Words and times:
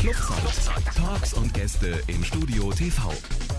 Clubzeit. 0.00 0.82
Talks 0.96 1.34
und 1.34 1.52
Gäste 1.52 2.00
im 2.06 2.24
Studio 2.24 2.72
TV. 2.72 3.12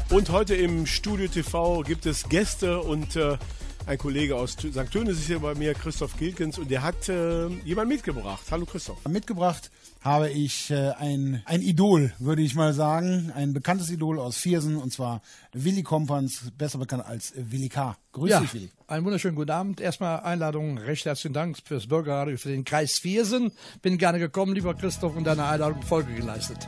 Und 0.10 0.32
heute 0.32 0.56
im 0.56 0.88
Studio 0.88 1.28
TV 1.28 1.84
gibt 1.84 2.08
es 2.08 2.30
Gäste 2.30 2.80
und 2.80 3.16
äh, 3.16 3.38
ein 3.86 3.98
Kollege 3.98 4.36
aus 4.36 4.54
St. 4.54 4.92
Tönis 4.92 5.18
ist 5.18 5.28
hier 5.28 5.40
bei 5.40 5.56
mir, 5.56 5.74
Christoph 5.74 6.18
Gilkens, 6.18 6.58
und 6.58 6.70
der 6.70 6.82
hat 6.82 7.10
äh, 7.10 7.48
jemand 7.66 7.90
mitgebracht. 7.90 8.44
Hallo 8.52 8.66
Christoph. 8.66 9.04
Mitgebracht 9.08 9.72
habe 10.02 10.30
ich 10.30 10.72
äh, 10.72 10.92
ein, 10.92 11.42
ein 11.46 11.62
Idol, 11.62 12.14
würde 12.20 12.42
ich 12.42 12.56
mal 12.56 12.74
sagen. 12.74 13.32
Ein 13.36 13.54
bekanntes 13.54 13.90
Idol 13.90 14.20
aus 14.20 14.38
Viersen, 14.38 14.78
und 14.78 14.94
zwar 14.94 15.22
Willi 15.54 15.84
Kompans, 15.84 16.52
besser 16.58 16.78
bekannt 16.78 17.06
als 17.06 17.34
Willi 17.36 17.70
K. 17.70 17.98
Grüß 18.14 18.30
ja, 18.30 18.40
dich, 18.40 18.54
Willi. 18.54 18.70
Einen 18.88 19.06
wunderschönen 19.06 19.36
guten 19.36 19.52
Abend. 19.52 19.82
Erstmal 19.82 20.22
Einladung, 20.22 20.78
recht 20.78 21.06
herzlichen 21.06 21.34
Dank 21.34 21.58
fürs 21.64 21.88
Bürgerradio 21.88 22.38
für 22.38 22.50
den 22.50 22.66
Kreis 22.66 23.00
Viersen. 23.00 23.52
Bin 23.82 23.98
gerne 23.98 24.20
gekommen, 24.20 24.54
lieber 24.54 24.74
Christoph, 24.74 25.16
und 25.16 25.24
deiner 25.24 25.48
Einladung 25.48 25.82
Folge 25.84 26.14
geleistet. 26.14 26.68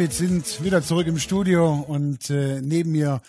Wir 0.00 0.10
sind 0.10 0.64
wieder 0.64 0.82
zurück 0.82 1.06
im 1.08 1.18
Studio 1.18 1.74
und 1.74 2.30
äh, 2.30 2.62
neben 2.62 2.92
mir 2.92 3.20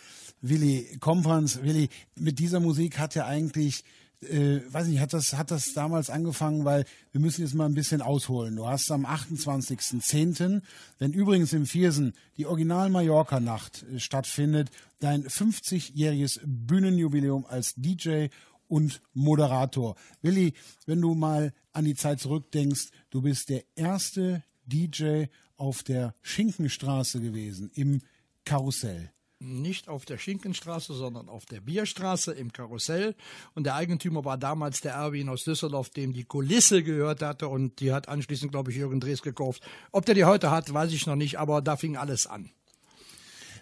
Willi 0.41 0.95
Kompans. 1.01 1.61
Willi, 1.63 1.89
mit 2.15 2.39
dieser 2.39 2.61
Musik 2.61 2.97
hat 2.97 3.13
ja 3.13 3.25
eigentlich, 3.25 3.83
äh, 4.21 4.61
weiß 4.69 4.87
nicht, 4.87 5.01
hat 5.01 5.11
das, 5.11 5.33
hat 5.33 5.51
das 5.51 5.73
damals 5.73 6.09
angefangen, 6.09 6.63
weil 6.63 6.85
wir 7.11 7.19
müssen 7.19 7.41
jetzt 7.41 7.55
mal 7.55 7.65
ein 7.65 7.73
bisschen 7.73 8.01
ausholen. 8.01 8.55
Du 8.55 8.69
hast 8.69 8.89
am 8.89 9.05
28.10., 9.05 10.61
wenn 10.97 11.11
übrigens 11.11 11.51
im 11.51 11.65
Viersen 11.65 12.13
die 12.37 12.45
Original 12.45 12.89
Mallorca-Nacht 12.89 13.83
äh, 13.93 13.99
stattfindet, 13.99 14.71
dein 14.99 15.25
50-jähriges 15.25 16.39
Bühnenjubiläum 16.45 17.45
als 17.47 17.73
DJ 17.75 18.27
und 18.69 19.01
Moderator. 19.13 19.97
Willi, 20.21 20.53
wenn 20.85 21.01
du 21.01 21.15
mal 21.15 21.51
an 21.73 21.83
die 21.83 21.95
Zeit 21.95 22.21
zurückdenkst, 22.21 22.91
du 23.09 23.21
bist 23.21 23.49
der 23.49 23.65
erste 23.75 24.41
DJ 24.65 25.25
auf 25.61 25.83
der 25.83 26.15
Schinkenstraße 26.23 27.21
gewesen, 27.21 27.69
im 27.75 28.01
Karussell. 28.43 29.11
nicht 29.43 29.87
auf 29.87 30.05
der 30.05 30.17
Schinkenstraße, 30.19 30.93
sondern 30.93 31.27
auf 31.27 31.45
der 31.45 31.61
Bierstraße 31.61 32.31
im 32.31 32.53
Karussell. 32.53 33.15
Und 33.55 33.63
der 33.65 33.75
Eigentümer 33.75 34.23
war 34.23 34.37
damals 34.37 34.81
der 34.81 34.93
Erwin 34.93 35.29
aus 35.29 35.43
Düsseldorf, 35.43 35.89
dem 35.89 36.13
die 36.13 36.25
Kulisse 36.25 36.83
gehört 36.83 37.21
hatte. 37.23 37.47
Und 37.47 37.79
die 37.79 37.91
hat 37.91 38.07
anschließend, 38.07 38.51
glaube 38.51 38.71
ich, 38.71 38.77
Jürgen 38.77 38.99
Drees 38.99 39.21
gekauft. 39.21 39.63
Ob 39.91 40.05
der 40.05 40.15
die 40.15 40.25
heute 40.25 40.51
hat, 40.51 40.71
weiß 40.71 40.91
ich 40.93 41.07
noch 41.07 41.15
nicht, 41.15 41.39
aber 41.39 41.61
da 41.61 41.75
fing 41.75 41.97
alles 41.97 42.27
an. 42.27 42.51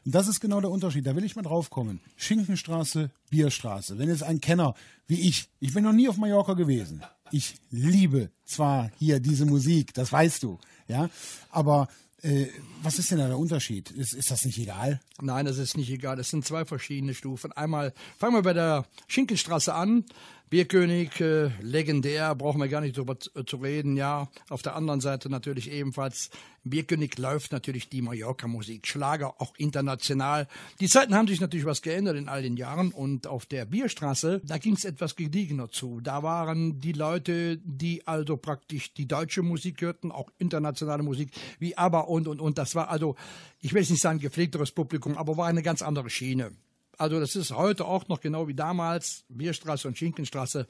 Das 0.05 0.27
ist 0.27 0.39
genau 0.39 0.59
der 0.61 0.71
Unterschied. 0.71 1.05
Da 1.05 1.15
will 1.15 1.23
ich 1.23 1.35
mal 1.35 1.43
drauf 1.43 1.69
kommen. 1.69 2.01
Schinkenstraße, 2.15 3.11
Bierstraße. 3.29 3.97
Wenn 3.97 4.09
jetzt 4.09 4.23
ein 4.23 4.41
Kenner 4.41 4.73
wie 5.07 5.21
ich, 5.29 5.49
ich 5.59 5.73
bin 5.73 5.83
noch 5.83 5.93
nie 5.93 6.09
auf 6.09 6.17
Mallorca 6.17 6.53
gewesen. 6.53 7.03
Ich 7.31 7.55
liebe 7.69 8.31
zwar 8.43 8.91
hier 8.97 9.19
diese 9.19 9.45
Musik, 9.45 9.93
das 9.93 10.11
weißt 10.11 10.43
du, 10.43 10.57
ja, 10.89 11.09
aber 11.49 11.87
äh, 12.21 12.47
was 12.83 12.99
ist 12.99 13.11
denn 13.11 13.19
da 13.19 13.27
der 13.27 13.37
Unterschied? 13.37 13.91
Ist, 13.91 14.13
ist 14.13 14.31
das 14.31 14.43
nicht 14.43 14.59
egal? 14.59 14.99
Nein, 15.21 15.45
das 15.45 15.57
ist 15.57 15.77
nicht 15.77 15.89
egal. 15.89 16.19
Es 16.19 16.29
sind 16.29 16.45
zwei 16.45 16.65
verschiedene 16.65 17.13
Stufen. 17.13 17.51
Einmal 17.53 17.93
fangen 18.17 18.35
wir 18.35 18.41
bei 18.41 18.53
der 18.53 18.85
Schinkenstraße 19.07 19.73
an. 19.73 20.03
Bierkönig, 20.49 21.21
äh, 21.21 21.51
legendär, 21.61 22.33
brauchen 22.33 22.59
wir 22.59 22.67
gar 22.67 22.81
nicht 22.81 22.97
drüber 22.97 23.19
zu, 23.19 23.43
zu 23.43 23.57
reden, 23.57 23.95
ja. 23.97 24.29
Auf 24.49 24.63
der 24.63 24.75
anderen 24.75 24.99
Seite 24.99 25.29
natürlich 25.29 25.71
ebenfalls, 25.71 26.31
Bierkönig 26.63 27.17
läuft 27.17 27.51
natürlich 27.51 27.89
die 27.89 28.01
Mallorca-Musik, 28.01 28.87
Schlager 28.87 29.39
auch 29.39 29.53
international. 29.57 30.47
Die 30.79 30.87
Zeiten 30.87 31.13
haben 31.13 31.27
sich 31.27 31.39
natürlich 31.39 31.65
was 31.65 31.81
geändert 31.81 32.17
in 32.17 32.27
all 32.27 32.41
den 32.41 32.57
Jahren 32.57 32.91
und 32.91 33.27
auf 33.27 33.45
der 33.45 33.65
Bierstraße, 33.65 34.41
da 34.43 34.57
ging 34.57 34.73
es 34.73 34.85
etwas 34.85 35.15
gediegener 35.15 35.69
zu. 35.69 36.01
Da 36.01 36.23
waren 36.23 36.79
die 36.79 36.93
Leute, 36.93 37.57
die 37.63 38.07
also 38.07 38.35
praktisch 38.35 38.93
die 38.93 39.07
deutsche 39.07 39.43
Musik 39.43 39.81
hörten, 39.81 40.11
auch 40.11 40.31
internationale 40.39 41.03
Musik, 41.03 41.31
wie 41.59 41.77
ABBA 41.77 41.99
und, 42.01 42.27
und, 42.27 42.41
und. 42.41 42.57
Das 42.57 42.75
war 42.75 42.89
also, 42.89 43.15
ich 43.61 43.73
will 43.73 43.81
jetzt 43.81 43.91
nicht 43.91 44.01
sagen 44.01 44.19
gepflegteres 44.19 44.71
Publikum, 44.71 45.15
aber 45.17 45.37
war 45.37 45.47
eine 45.47 45.61
ganz 45.61 45.81
andere 45.81 46.09
Schiene. 46.09 46.51
Also 46.99 47.17
das 47.19 47.37
ist 47.37 47.51
heute 47.51 47.85
auch 47.85 48.09
noch 48.09 48.19
genau 48.19 48.49
wie 48.49 48.53
damals, 48.53 49.23
Bierstraße 49.29 49.87
und 49.87 49.97
Schinkenstraße, 49.97 50.67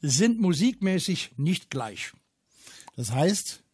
sind 0.00 0.40
musikmäßig 0.40 1.32
nicht 1.36 1.68
gleich. 1.68 2.12
Das 2.96 3.10
heißt, 3.10 3.64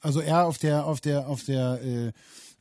also 0.00 0.20
eher 0.20 0.46
auf 0.46 0.58
der, 0.58 0.86
auf 0.86 1.00
der, 1.00 1.28
auf 1.28 1.42
der 1.42 1.82
äh, 1.82 2.12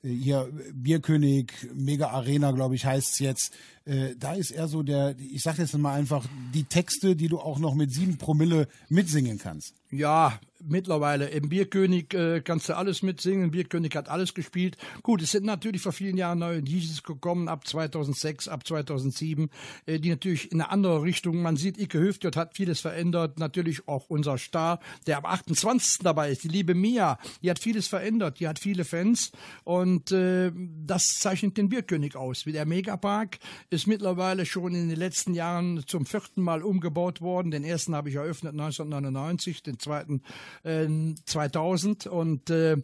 hier 0.01 0.51
Bierkönig, 0.73 1.51
Mega 1.75 2.09
Arena, 2.09 2.51
glaube 2.51 2.73
ich, 2.73 2.85
heißt 2.85 3.13
es 3.13 3.19
jetzt. 3.19 3.53
Äh, 3.87 4.15
da 4.17 4.33
ist 4.33 4.51
eher 4.51 4.67
so 4.67 4.83
der, 4.83 5.15
ich 5.17 5.41
sage 5.41 5.61
jetzt 5.61 5.77
mal 5.77 5.93
einfach, 5.93 6.25
die 6.53 6.65
Texte, 6.65 7.15
die 7.15 7.29
du 7.29 7.39
auch 7.39 7.57
noch 7.57 7.73
mit 7.73 7.91
sieben 7.93 8.17
Promille 8.17 8.67
mitsingen 8.89 9.39
kannst. 9.39 9.73
Ja, 9.89 10.37
mittlerweile. 10.61 11.29
Im 11.29 11.49
Bierkönig 11.49 12.13
äh, 12.13 12.41
kannst 12.41 12.69
du 12.69 12.75
alles 12.75 13.01
mitsingen. 13.01 13.51
Bierkönig 13.51 13.95
hat 13.95 14.09
alles 14.09 14.33
gespielt. 14.33 14.77
Gut, 15.03 15.21
es 15.21 15.31
sind 15.31 15.45
natürlich 15.45 15.81
vor 15.81 15.91
vielen 15.91 16.17
Jahren 16.17 16.39
neue 16.39 16.61
DJs 16.61 17.03
gekommen, 17.03 17.47
ab 17.47 17.67
2006, 17.67 18.47
ab 18.47 18.65
2007, 18.67 19.49
äh, 19.85 19.99
die 19.99 20.09
natürlich 20.09 20.51
in 20.51 20.61
eine 20.61 20.69
andere 20.71 21.03
Richtung. 21.03 21.41
Man 21.41 21.57
sieht, 21.57 21.77
Ike 21.77 21.99
Höftjot 21.99 22.35
hat 22.35 22.55
vieles 22.55 22.81
verändert. 22.81 23.39
Natürlich 23.39 23.87
auch 23.87 24.09
unser 24.09 24.37
Star, 24.37 24.79
der 25.05 25.19
am 25.19 25.25
28. 25.25 25.99
dabei 26.03 26.31
ist, 26.31 26.43
die 26.43 26.49
liebe 26.49 26.75
Mia. 26.75 27.17
Die 27.41 27.49
hat 27.49 27.59
vieles 27.59 27.87
verändert. 27.87 28.39
Die 28.39 28.47
hat 28.47 28.59
viele 28.59 28.83
Fans. 28.83 29.31
Und 29.63 30.11
äh, 30.11 30.51
das 30.85 31.19
zeichnet 31.19 31.57
den 31.57 31.69
Bierkönig 31.69 32.15
aus. 32.15 32.45
Wie 32.45 32.51
der 32.51 32.65
Megapark 32.65 33.39
mittlerweile 33.85 34.45
schon 34.45 34.73
in 34.73 34.89
den 34.89 34.97
letzten 34.97 35.33
Jahren 35.35 35.83
zum 35.85 36.05
vierten 36.05 36.41
Mal 36.41 36.63
umgebaut 36.63 37.21
worden. 37.21 37.51
Den 37.51 37.63
ersten 37.63 37.93
habe 37.93 38.09
ich 38.09 38.15
eröffnet 38.15 38.53
1999, 38.53 39.61
den 39.61 39.77
zweiten 39.77 40.23
äh, 40.63 40.87
2000 41.25 42.07
und 42.07 42.49
äh, 42.49 42.77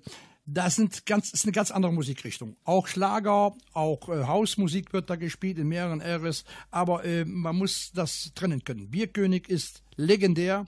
das 0.46 0.76
sind 0.76 1.06
ganz, 1.06 1.32
ist 1.32 1.46
eine 1.46 1.54
ganz 1.54 1.72
andere 1.72 1.94
Musikrichtung. 1.94 2.58
Auch 2.66 2.88
Schlager, 2.88 3.54
auch 3.72 4.10
äh, 4.10 4.26
Hausmusik 4.26 4.92
wird 4.92 5.10
da 5.10 5.16
gespielt 5.16 5.58
in 5.58 5.70
mehreren 5.70 6.02
RS, 6.02 6.44
aber 6.70 7.06
äh, 7.06 7.24
man 7.24 7.56
muss 7.56 7.92
das 7.94 8.32
trennen 8.36 8.64
können. 8.64 8.92
Bierkönig 8.92 9.48
ist 9.48 9.84
legendär 9.96 10.66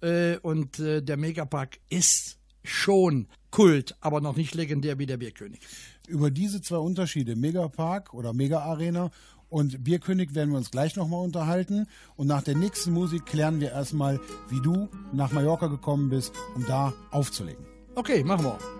äh, 0.00 0.36
und 0.38 0.78
äh, 0.78 1.02
der 1.02 1.16
Megapark 1.16 1.78
ist 1.90 2.38
schon 2.62 3.26
Kult, 3.50 3.96
aber 4.00 4.20
noch 4.20 4.36
nicht 4.36 4.54
legendär 4.54 4.98
wie 4.98 5.06
der 5.06 5.16
Bierkönig. 5.16 5.60
Über 6.06 6.30
diese 6.30 6.60
zwei 6.62 6.76
Unterschiede, 6.76 7.34
Megapark 7.34 8.14
oder 8.14 8.32
Mega 8.32 8.60
Arena 8.60 9.10
und 9.48 9.84
Bierkönig 9.84 10.34
werden 10.34 10.50
wir 10.50 10.58
uns 10.58 10.70
gleich 10.70 10.96
nochmal 10.96 11.24
unterhalten. 11.24 11.86
Und 12.16 12.26
nach 12.26 12.42
der 12.42 12.56
nächsten 12.56 12.92
Musik 12.92 13.26
klären 13.26 13.60
wir 13.60 13.72
erstmal, 13.72 14.20
wie 14.48 14.60
du 14.60 14.88
nach 15.12 15.32
Mallorca 15.32 15.68
gekommen 15.68 16.10
bist, 16.10 16.32
um 16.54 16.66
da 16.66 16.92
aufzulegen. 17.10 17.64
Okay, 17.94 18.22
machen 18.22 18.44
wir. 18.44 18.77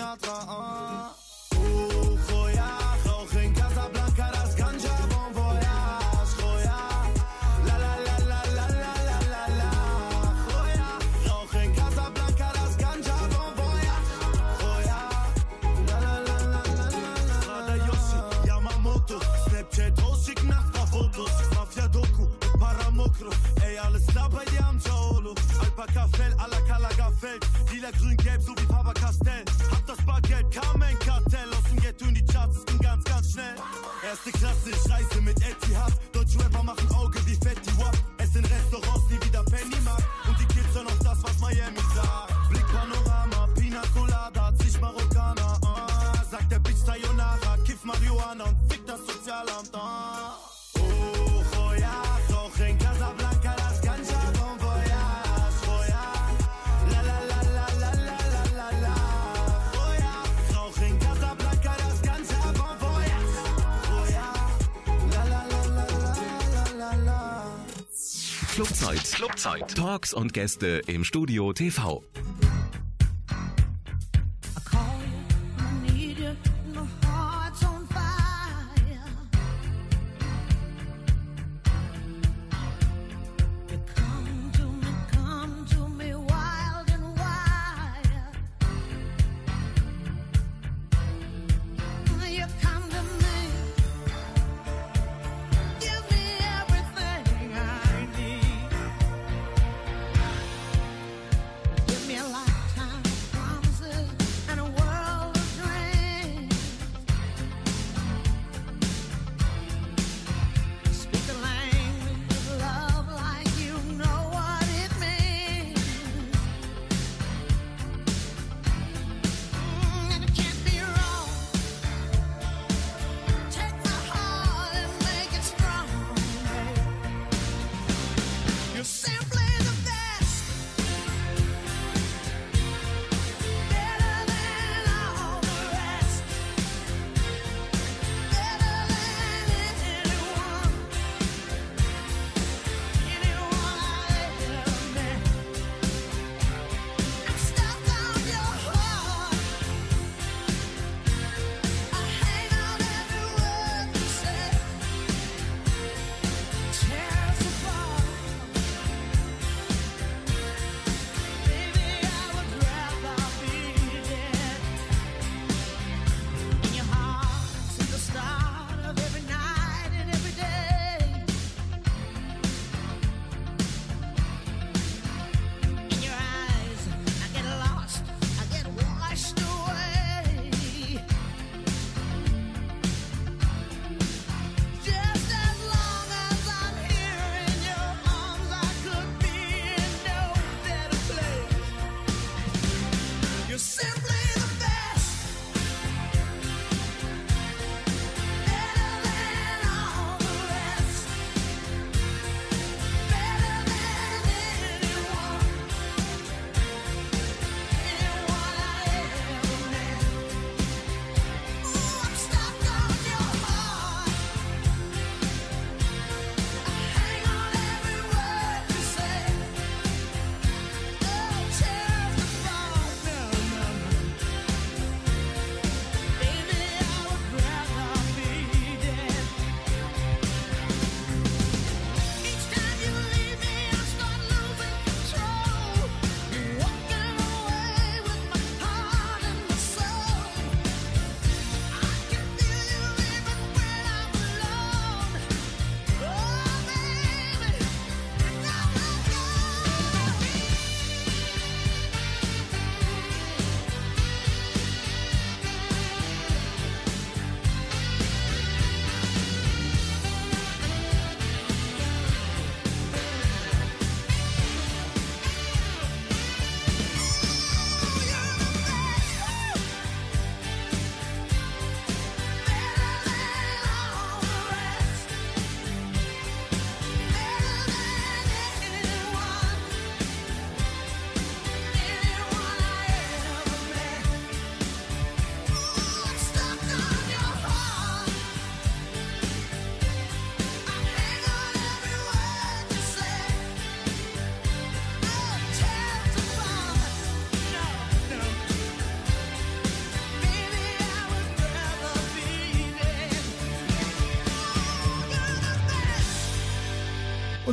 Sinatra. 0.00 0.39
Talks 69.90 70.14
und 70.14 70.32
Gäste 70.32 70.82
im 70.86 71.02
Studio 71.02 71.52
TV. 71.52 72.04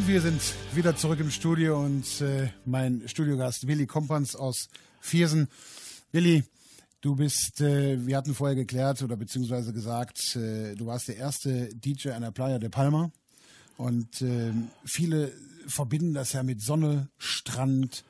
Und 0.07 0.13
wir 0.13 0.21
sind 0.21 0.41
wieder 0.73 0.95
zurück 0.95 1.19
im 1.19 1.29
Studio 1.29 1.83
und 1.83 2.21
äh, 2.21 2.47
mein 2.63 3.03
Studiogast 3.07 3.67
Willi 3.67 3.87
Kompans 3.87 4.37
aus 4.37 4.69
Viersen. 5.01 5.49
Willi, 6.13 6.45
du 7.01 7.17
bist, 7.17 7.59
äh, 7.59 8.07
wir 8.07 8.15
hatten 8.15 8.33
vorher 8.33 8.55
geklärt 8.55 9.03
oder 9.03 9.17
beziehungsweise 9.17 9.73
gesagt, 9.73 10.37
äh, 10.37 10.75
du 10.75 10.85
warst 10.85 11.09
der 11.09 11.17
erste 11.17 11.67
DJ 11.75 12.11
an 12.11 12.21
der 12.21 12.31
Playa 12.31 12.57
de 12.57 12.69
Palma 12.69 13.11
und 13.75 14.21
äh, 14.21 14.53
viele 14.85 15.33
verbinden 15.67 16.13
das 16.13 16.31
ja 16.31 16.41
mit 16.41 16.61
Sonne, 16.61 17.09
Strand, 17.17 18.05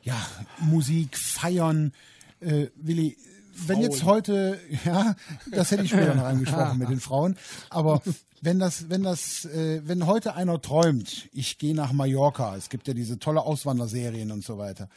ja, 0.00 0.16
Musik, 0.60 1.18
Feiern. 1.18 1.92
Äh, 2.40 2.68
Willi, 2.76 3.18
wenn 3.66 3.82
jetzt 3.82 4.04
heute, 4.04 4.58
ja, 4.86 5.14
das 5.50 5.70
hätte 5.70 5.82
ich 5.82 5.90
später 5.90 6.14
noch 6.14 6.24
angesprochen 6.24 6.78
mit 6.78 6.88
den 6.88 7.00
Frauen, 7.00 7.36
aber 7.68 8.00
wenn 8.44 8.58
das, 8.58 8.90
wenn 8.90 9.02
das, 9.02 9.46
äh, 9.46 9.80
wenn 9.84 10.06
heute 10.06 10.34
einer 10.34 10.60
träumt, 10.60 11.28
ich 11.32 11.56
gehe 11.58 11.74
nach 11.74 11.92
Mallorca, 11.92 12.56
es 12.56 12.68
gibt 12.68 12.86
ja 12.86 12.94
diese 12.94 13.18
tolle 13.18 13.42
Auswanderserien 13.42 14.30
und 14.30 14.44
so 14.44 14.58
weiter. 14.58 14.88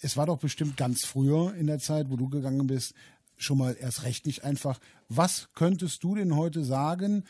Es 0.00 0.16
war 0.16 0.26
doch 0.26 0.38
bestimmt 0.38 0.76
ganz 0.76 1.04
früher 1.06 1.54
in 1.54 1.66
der 1.66 1.78
Zeit, 1.78 2.10
wo 2.10 2.16
du 2.16 2.28
gegangen 2.28 2.66
bist, 2.66 2.94
schon 3.38 3.58
mal 3.58 3.74
erst 3.80 4.04
recht 4.04 4.26
nicht 4.26 4.44
einfach. 4.44 4.78
Was 5.08 5.48
könntest 5.54 6.04
du 6.04 6.14
denn 6.14 6.36
heute 6.36 6.62
sagen, 6.62 7.24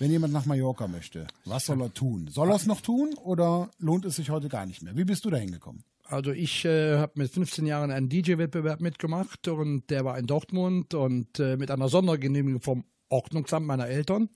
wenn 0.00 0.10
jemand 0.10 0.32
nach 0.32 0.44
Mallorca 0.44 0.88
möchte? 0.88 1.28
Was 1.44 1.66
soll 1.66 1.80
er 1.80 1.94
tun? 1.94 2.28
Soll 2.28 2.50
er 2.50 2.56
es 2.56 2.66
noch 2.66 2.80
tun 2.80 3.14
oder 3.14 3.70
lohnt 3.78 4.04
es 4.04 4.16
sich 4.16 4.30
heute 4.30 4.48
gar 4.48 4.66
nicht 4.66 4.82
mehr? 4.82 4.96
Wie 4.96 5.04
bist 5.04 5.24
du 5.24 5.30
da 5.30 5.36
hingekommen? 5.36 5.84
Also 6.04 6.32
ich 6.32 6.64
äh, 6.64 6.98
habe 6.98 7.12
mit 7.14 7.30
15 7.30 7.64
Jahren 7.64 7.92
einen 7.92 8.08
DJ-Wettbewerb 8.08 8.80
mitgemacht 8.80 9.46
und 9.46 9.88
der 9.88 10.04
war 10.04 10.18
in 10.18 10.26
Dortmund 10.26 10.94
und 10.94 11.38
äh, 11.38 11.56
mit 11.56 11.70
einer 11.70 11.88
Sondergenehmigung 11.88 12.60
vom 12.60 12.84
Ordnungsamt 13.08 13.66
meiner 13.66 13.86
Eltern. 13.86 14.28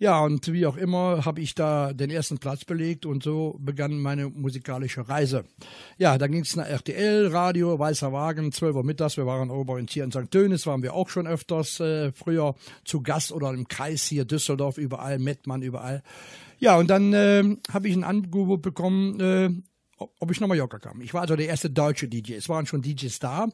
Ja, 0.00 0.20
und 0.20 0.52
wie 0.52 0.64
auch 0.64 0.76
immer 0.76 1.24
habe 1.24 1.40
ich 1.40 1.56
da 1.56 1.92
den 1.92 2.10
ersten 2.10 2.38
Platz 2.38 2.64
belegt 2.64 3.04
und 3.04 3.24
so 3.24 3.56
begann 3.58 3.98
meine 3.98 4.28
musikalische 4.28 5.08
Reise. 5.08 5.44
Ja, 5.96 6.18
dann 6.18 6.30
ging 6.30 6.42
es 6.42 6.54
nach 6.54 6.68
RTL, 6.68 7.26
Radio, 7.26 7.78
Weißer 7.78 8.12
Wagen, 8.12 8.52
12 8.52 8.76
Uhr 8.76 8.84
mittags. 8.84 9.16
Wir 9.16 9.26
waren 9.26 9.50
übrigens 9.50 9.92
hier 9.92 10.04
in 10.04 10.12
St. 10.12 10.32
Dönis, 10.32 10.66
waren 10.66 10.84
wir 10.84 10.94
auch 10.94 11.08
schon 11.08 11.26
öfters 11.26 11.80
äh, 11.80 12.12
früher 12.12 12.54
zu 12.84 13.02
Gast 13.02 13.32
oder 13.32 13.50
im 13.50 13.66
Kreis 13.66 14.04
hier, 14.04 14.24
Düsseldorf, 14.24 14.78
überall, 14.78 15.18
Mettmann, 15.18 15.62
überall. 15.62 16.04
Ja, 16.60 16.76
und 16.76 16.90
dann 16.90 17.12
äh, 17.12 17.56
habe 17.72 17.88
ich 17.88 17.96
ein 17.96 18.04
Angebot 18.04 18.62
bekommen, 18.62 19.20
äh, 19.20 19.50
ob 19.98 20.30
ich 20.30 20.40
nach 20.40 20.48
Mallorca 20.48 20.78
kam. 20.78 21.00
Ich 21.00 21.14
war 21.14 21.22
also 21.22 21.36
der 21.36 21.46
erste 21.46 21.70
deutsche 21.70 22.08
DJ. 22.08 22.34
Es 22.34 22.48
waren 22.48 22.66
schon 22.66 22.82
DJs 22.82 23.18
da, 23.18 23.48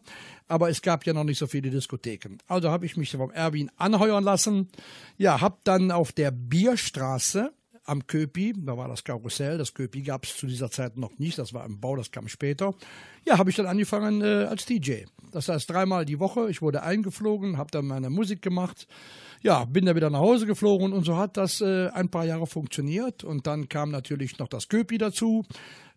aber 0.49 0.71
es 0.71 0.83
gab 0.83 1.07
ja 1.07 1.13
noch 1.13 1.25
nicht 1.25 1.39
so 1.39 1.47
viele 1.47 1.71
Diskotheken. 1.71 2.39
Also 2.47 2.71
habe 2.71 2.87
ich 2.87 2.97
mich 2.97 3.11
vom 3.11 3.31
Erwin 3.31 3.71
anheuern 3.77 4.25
lassen. 4.25 4.69
Ja, 5.17 5.41
habe 5.41 5.59
dann 5.65 5.91
auf 5.91 6.13
der 6.13 6.31
Bierstraße 6.31 7.53
am 7.85 8.07
Köpi, 8.07 8.55
da 8.57 8.77
war 8.77 8.89
das 8.89 9.05
Karussell, 9.05 9.59
das 9.59 9.75
Köpi 9.75 10.03
gab 10.03 10.25
es 10.25 10.37
zu 10.37 10.47
dieser 10.47 10.71
Zeit 10.71 10.97
noch 10.97 11.19
nicht, 11.19 11.39
das 11.39 11.53
war 11.53 11.65
im 11.67 11.81
Bau, 11.81 11.97
das 11.97 12.11
kam 12.11 12.29
später. 12.29 12.75
Ja, 13.25 13.39
habe 13.39 13.51
ich 13.51 13.57
dann 13.57 13.67
angefangen 13.67 14.23
äh, 14.23 14.45
als 14.45 14.67
DJ. 14.67 15.05
Das 15.33 15.49
heißt 15.49 15.69
dreimal 15.69 16.05
die 16.05 16.21
Woche, 16.21 16.51
ich 16.51 16.63
wurde 16.63 16.83
eingeflogen, 16.83 17.59
habe 17.59 17.71
dann 17.71 17.87
meine 17.87 18.11
Musik 18.11 18.43
gemacht. 18.43 18.87
Ja, 19.43 19.65
bin 19.65 19.85
dann 19.85 19.97
wieder 19.97 20.11
nach 20.11 20.21
Hause 20.21 20.47
geflogen 20.47 20.93
und 20.93 21.05
so 21.05 21.17
hat 21.17 21.37
das 21.37 21.61
äh, 21.61 21.89
ein 21.89 22.09
paar 22.09 22.25
Jahre 22.25 22.47
funktioniert. 22.47 23.25
Und 23.25 23.47
dann 23.47 23.69
kam 23.69 23.91
natürlich 23.91 24.39
noch 24.39 24.49
das 24.49 24.69
Köpi 24.69 24.97
dazu. 24.97 25.45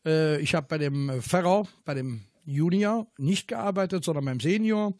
Äh, 0.06 0.42
ich 0.42 0.56
habe 0.56 0.68
bei 0.68 0.78
dem 0.78 1.22
Ferrer, 1.22 1.66
bei 1.86 1.94
dem 1.94 2.26
Junior 2.46 3.08
nicht 3.18 3.48
gearbeitet, 3.48 4.04
sondern 4.04 4.26
beim 4.26 4.40
Senior. 4.40 4.94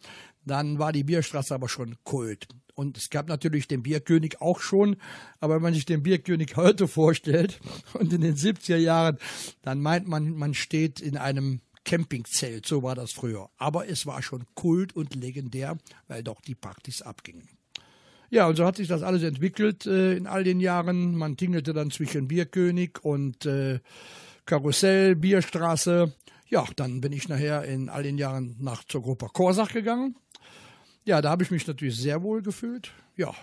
Dann 0.44 0.78
war 0.78 0.92
die 0.92 1.04
Bierstraße 1.04 1.54
aber 1.54 1.68
schon 1.68 1.96
Kult. 2.04 2.48
Und 2.78 2.96
es 2.96 3.10
gab 3.10 3.28
natürlich 3.28 3.66
den 3.66 3.82
Bierkönig 3.82 4.40
auch 4.40 4.60
schon. 4.60 4.98
Aber 5.40 5.56
wenn 5.56 5.62
man 5.62 5.74
sich 5.74 5.84
den 5.84 6.04
Bierkönig 6.04 6.54
heute 6.54 6.86
vorstellt 6.86 7.58
und 7.94 8.12
in 8.12 8.20
den 8.20 8.36
70er 8.36 8.76
Jahren, 8.76 9.18
dann 9.62 9.80
meint 9.80 10.06
man, 10.06 10.30
man 10.36 10.54
steht 10.54 11.00
in 11.00 11.16
einem 11.16 11.60
Campingzelt. 11.84 12.66
So 12.66 12.84
war 12.84 12.94
das 12.94 13.10
früher. 13.10 13.50
Aber 13.56 13.88
es 13.88 14.06
war 14.06 14.22
schon 14.22 14.44
Kult 14.54 14.94
und 14.94 15.16
legendär, 15.16 15.76
weil 16.06 16.22
doch 16.22 16.40
die 16.40 16.54
Partys 16.54 17.02
abgingen. 17.02 17.48
Ja, 18.30 18.46
und 18.46 18.54
so 18.54 18.64
hat 18.64 18.76
sich 18.76 18.86
das 18.86 19.02
alles 19.02 19.24
entwickelt 19.24 19.84
äh, 19.86 20.16
in 20.16 20.28
all 20.28 20.44
den 20.44 20.60
Jahren. 20.60 21.16
Man 21.16 21.36
tingelte 21.36 21.72
dann 21.72 21.90
zwischen 21.90 22.28
Bierkönig 22.28 23.02
und 23.02 23.44
äh, 23.44 23.80
Karussell, 24.46 25.16
Bierstraße. 25.16 26.12
Ja, 26.46 26.64
dann 26.76 27.00
bin 27.00 27.12
ich 27.12 27.28
nachher 27.28 27.64
in 27.64 27.88
all 27.88 28.04
den 28.04 28.18
Jahren 28.18 28.54
nach 28.60 28.84
zur 28.84 29.02
Gruppe 29.02 29.26
Korsach 29.32 29.72
gegangen. 29.72 30.14
Ja, 31.08 31.22
da 31.22 31.30
habe 31.30 31.42
ich 31.42 31.50
mich 31.50 31.66
natürlich 31.66 31.96
sehr 31.96 32.22
wohl 32.22 32.42
gefühlt. 32.42 32.92
Ja, 33.16 33.34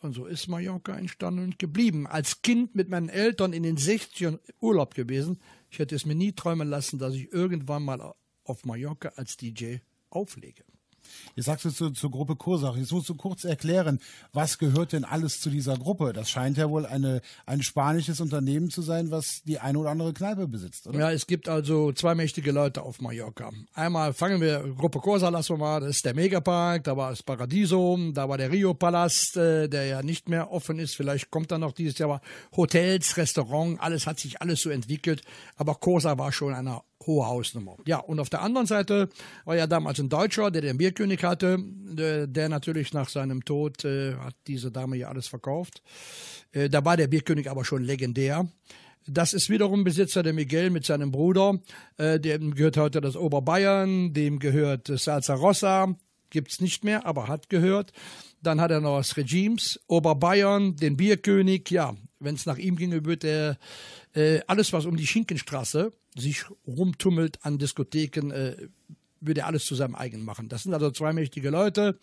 und 0.00 0.12
so 0.12 0.26
ist 0.26 0.48
Mallorca 0.48 0.92
entstanden 0.96 1.44
und 1.44 1.56
geblieben. 1.56 2.08
Als 2.08 2.42
Kind 2.42 2.74
mit 2.74 2.88
meinen 2.88 3.08
Eltern 3.08 3.52
in 3.52 3.62
den 3.62 3.76
60ern 3.76 4.40
Urlaub 4.60 4.96
gewesen. 4.96 5.38
Ich 5.70 5.78
hätte 5.78 5.94
es 5.94 6.04
mir 6.04 6.16
nie 6.16 6.32
träumen 6.32 6.68
lassen, 6.68 6.98
dass 6.98 7.14
ich 7.14 7.32
irgendwann 7.32 7.84
mal 7.84 8.12
auf 8.42 8.64
Mallorca 8.64 9.10
als 9.14 9.36
DJ 9.36 9.76
auflege. 10.10 10.64
Jetzt 11.34 11.46
sagst 11.46 11.64
du 11.64 11.70
zu, 11.70 11.90
zur 11.90 12.10
Gruppe 12.10 12.36
Kursach. 12.36 12.76
Jetzt 12.76 12.92
musst 12.92 13.08
du 13.08 13.14
kurz 13.14 13.44
erklären, 13.44 14.00
was 14.32 14.58
gehört 14.58 14.92
denn 14.92 15.04
alles 15.04 15.40
zu 15.40 15.50
dieser 15.50 15.76
Gruppe? 15.76 16.12
Das 16.12 16.30
scheint 16.30 16.56
ja 16.56 16.70
wohl 16.70 16.86
eine, 16.86 17.20
ein 17.44 17.62
spanisches 17.62 18.20
Unternehmen 18.20 18.70
zu 18.70 18.82
sein, 18.82 19.10
was 19.10 19.42
die 19.44 19.58
eine 19.58 19.78
oder 19.78 19.90
andere 19.90 20.12
Kneipe 20.12 20.46
besitzt, 20.48 20.86
oder? 20.86 20.98
Ja, 20.98 21.10
es 21.10 21.26
gibt 21.26 21.48
also 21.48 21.92
zwei 21.92 22.14
mächtige 22.14 22.52
Leute 22.52 22.82
auf 22.82 23.00
Mallorca. 23.00 23.50
Einmal 23.74 24.12
fangen 24.12 24.40
wir, 24.40 24.74
Gruppe 24.76 25.00
Corsa 25.00 25.28
lassen 25.28 25.54
wir 25.54 25.58
mal, 25.58 25.80
das 25.80 25.96
ist 25.96 26.04
der 26.04 26.14
Megapark, 26.14 26.84
da 26.84 26.96
war 26.96 27.10
das 27.10 27.22
Paradiso, 27.22 27.98
da 28.12 28.28
war 28.28 28.38
der 28.38 28.50
Rio 28.50 28.74
Palast, 28.74 29.36
äh, 29.36 29.68
der 29.68 29.86
ja 29.86 30.02
nicht 30.02 30.28
mehr 30.28 30.50
offen 30.50 30.78
ist, 30.78 30.96
vielleicht 30.96 31.30
kommt 31.30 31.50
da 31.50 31.58
noch 31.58 31.72
dieses 31.72 31.98
Jahr, 31.98 32.10
aber 32.10 32.20
Hotels, 32.56 33.16
Restaurant, 33.16 33.80
alles 33.80 34.06
hat 34.06 34.20
sich 34.20 34.40
alles 34.40 34.60
so 34.60 34.70
entwickelt, 34.70 35.22
aber 35.56 35.74
Corsa 35.74 36.18
war 36.18 36.32
schon 36.32 36.54
eine 36.54 36.80
hohe 37.06 37.26
Hausnummer. 37.26 37.76
Ja, 37.86 37.98
und 37.98 38.20
auf 38.20 38.30
der 38.30 38.42
anderen 38.42 38.66
Seite 38.66 39.08
war 39.44 39.56
ja 39.56 39.66
damals 39.66 39.98
ein 40.00 40.08
Deutscher, 40.08 40.50
der 40.50 40.62
den 40.62 40.78
Bierkönig 40.78 41.22
hatte, 41.24 41.58
der, 41.60 42.26
der 42.26 42.48
natürlich 42.48 42.92
nach 42.92 43.08
seinem 43.08 43.44
Tod 43.44 43.84
äh, 43.84 44.14
hat 44.14 44.34
diese 44.46 44.70
Dame 44.70 44.96
ja 44.96 45.08
alles 45.08 45.28
verkauft. 45.28 45.82
Äh, 46.52 46.68
da 46.68 46.84
war 46.84 46.96
der 46.96 47.06
Bierkönig 47.06 47.50
aber 47.50 47.64
schon 47.64 47.82
legendär. 47.82 48.48
Das 49.08 49.34
ist 49.34 49.50
wiederum 49.50 49.84
Besitzer 49.84 50.24
der 50.24 50.32
Miguel 50.32 50.70
mit 50.70 50.84
seinem 50.84 51.12
Bruder. 51.12 51.60
Äh, 51.96 52.18
dem 52.18 52.54
gehört 52.54 52.76
heute 52.76 53.00
das 53.00 53.16
Oberbayern, 53.16 54.12
dem 54.12 54.40
gehört 54.40 54.88
Salsa 54.88 55.34
Rossa, 55.34 55.94
gibt's 56.30 56.60
nicht 56.60 56.82
mehr, 56.82 57.06
aber 57.06 57.28
hat 57.28 57.48
gehört. 57.48 57.92
Dann 58.42 58.60
hat 58.60 58.72
er 58.72 58.80
noch 58.80 58.98
das 58.98 59.16
Regimes, 59.16 59.80
Oberbayern, 59.86 60.76
den 60.76 60.96
Bierkönig. 60.96 61.70
Ja, 61.70 61.94
wenn 62.18 62.34
es 62.34 62.46
nach 62.46 62.58
ihm 62.58 62.76
ginge, 62.76 63.04
würde 63.04 63.28
er 63.28 63.58
äh, 64.16 64.40
alles, 64.46 64.72
was 64.72 64.86
um 64.86 64.96
die 64.96 65.06
Schinkenstraße 65.06 65.92
sich 66.16 66.46
rumtummelt 66.66 67.44
an 67.44 67.58
Diskotheken, 67.58 68.30
äh, 68.30 68.68
würde 69.20 69.42
er 69.42 69.46
alles 69.46 69.64
zu 69.66 69.74
seinem 69.74 69.94
eigen 69.94 70.24
machen. 70.24 70.48
Das 70.48 70.62
sind 70.62 70.72
also 70.74 70.90
zwei 70.90 71.12
mächtige 71.12 71.50
Leute. 71.50 71.98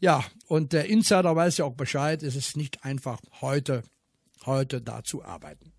Ja, 0.00 0.24
und 0.46 0.72
der 0.72 0.86
Insider 0.86 1.36
weiß 1.36 1.58
ja 1.58 1.66
auch 1.66 1.74
Bescheid, 1.74 2.22
es 2.22 2.34
ist 2.34 2.56
nicht 2.56 2.84
einfach 2.84 3.20
heute, 3.40 3.82
heute 4.46 4.80
da 4.80 5.04
zu 5.04 5.22
arbeiten. 5.22 5.72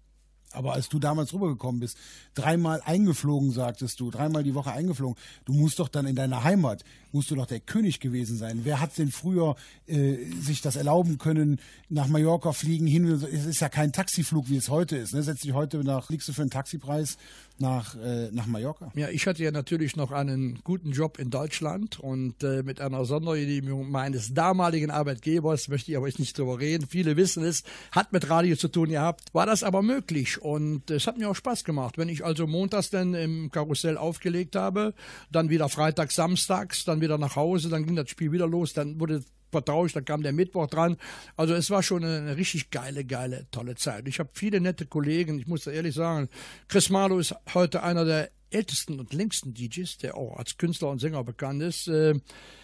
Aber 0.53 0.73
als 0.73 0.89
du 0.89 0.99
damals 0.99 1.33
rübergekommen 1.33 1.79
bist, 1.79 1.97
dreimal 2.33 2.81
eingeflogen, 2.85 3.51
sagtest 3.51 3.99
du, 3.99 4.11
dreimal 4.11 4.43
die 4.43 4.53
Woche 4.53 4.71
eingeflogen, 4.71 5.17
du 5.45 5.53
musst 5.53 5.79
doch 5.79 5.87
dann 5.87 6.05
in 6.05 6.15
deiner 6.15 6.43
Heimat, 6.43 6.83
musst 7.11 7.31
du 7.31 7.35
doch 7.35 7.45
der 7.45 7.59
König 7.59 7.99
gewesen 7.99 8.37
sein. 8.37 8.61
Wer 8.63 8.79
hat 8.79 8.97
denn 8.97 9.11
früher 9.11 9.55
äh, 9.87 10.17
sich 10.41 10.61
das 10.61 10.75
erlauben 10.75 11.17
können, 11.17 11.59
nach 11.89 12.07
Mallorca 12.07 12.53
fliegen 12.53 12.87
hin? 12.87 13.05
Es 13.05 13.45
ist 13.45 13.61
ja 13.61 13.69
kein 13.69 13.91
Taxiflug, 13.91 14.49
wie 14.49 14.57
es 14.57 14.69
heute 14.69 14.97
ist. 14.97 15.13
Ne? 15.13 15.23
Setz 15.23 15.41
dich 15.41 15.53
heute 15.53 15.83
nach, 15.83 16.09
liegst 16.09 16.27
du 16.27 16.33
für 16.33 16.41
einen 16.41 16.51
Taxipreis 16.51 17.17
nach, 17.61 17.95
äh, 17.95 18.29
nach 18.31 18.47
Mallorca? 18.47 18.91
Ja, 18.95 19.09
ich 19.09 19.27
hatte 19.27 19.43
ja 19.43 19.51
natürlich 19.51 19.95
noch 19.95 20.11
einen 20.11 20.59
guten 20.63 20.91
Job 20.91 21.19
in 21.19 21.29
Deutschland 21.29 21.99
und 21.99 22.43
äh, 22.43 22.63
mit 22.63 22.81
einer 22.81 23.05
Sondergenehmigung 23.05 23.89
meines 23.89 24.33
damaligen 24.33 24.91
Arbeitgebers, 24.91 25.67
möchte 25.69 25.91
ich 25.91 25.97
aber 25.97 26.07
jetzt 26.07 26.19
nicht 26.19 26.37
drüber 26.37 26.59
reden, 26.59 26.87
viele 26.87 27.15
wissen 27.15 27.43
es, 27.43 27.63
hat 27.91 28.11
mit 28.11 28.29
Radio 28.29 28.55
zu 28.55 28.67
tun 28.67 28.89
gehabt, 28.89 29.33
war 29.33 29.45
das 29.45 29.63
aber 29.63 29.81
möglich 29.81 30.41
und 30.41 30.89
es 30.91 31.07
hat 31.07 31.17
mir 31.17 31.29
auch 31.29 31.35
Spaß 31.35 31.63
gemacht. 31.63 31.97
Wenn 31.97 32.09
ich 32.09 32.25
also 32.25 32.47
montags 32.47 32.89
dann 32.89 33.13
im 33.13 33.51
Karussell 33.51 33.97
aufgelegt 33.97 34.55
habe, 34.55 34.93
dann 35.31 35.49
wieder 35.49 35.69
freitags, 35.69 36.15
samstags, 36.15 36.83
dann 36.83 37.01
wieder 37.01 37.17
nach 37.17 37.35
Hause, 37.35 37.69
dann 37.69 37.85
ging 37.85 37.95
das 37.95 38.09
Spiel 38.09 38.31
wieder 38.31 38.47
los, 38.47 38.73
dann 38.73 38.99
wurde 38.99 39.23
vertauscht, 39.51 39.95
dann 39.95 40.05
kam 40.05 40.23
der 40.23 40.33
Mittwoch 40.33 40.67
dran. 40.67 40.97
Also 41.35 41.53
es 41.53 41.69
war 41.69 41.83
schon 41.83 42.03
eine, 42.03 42.37
richtig 42.37 42.71
geile, 42.71 43.05
geile, 43.05 43.47
tolle 43.51 43.75
Zeit. 43.75 44.07
Ich 44.07 44.19
habe 44.19 44.29
viele 44.33 44.61
nette 44.61 44.85
Kollegen, 44.85 45.39
ich 45.39 45.47
muss 45.47 45.63
da 45.63 45.71
ehrlich 45.71 45.95
sagen, 45.95 46.29
Chris 46.67 46.89
Marlow 46.89 47.19
ist 47.19 47.35
heute 47.53 47.83
einer 47.83 48.05
der 48.05 48.31
ältesten 48.51 48.99
und 48.99 49.13
längsten 49.13 49.53
DJs, 49.53 49.97
der 49.99 50.17
auch 50.17 50.37
als 50.37 50.57
Künstler 50.57 50.89
und 50.89 50.99
Sänger 50.99 51.23
bekannt 51.23 51.61
ist. 51.61 51.87
Äh, 51.87 52.15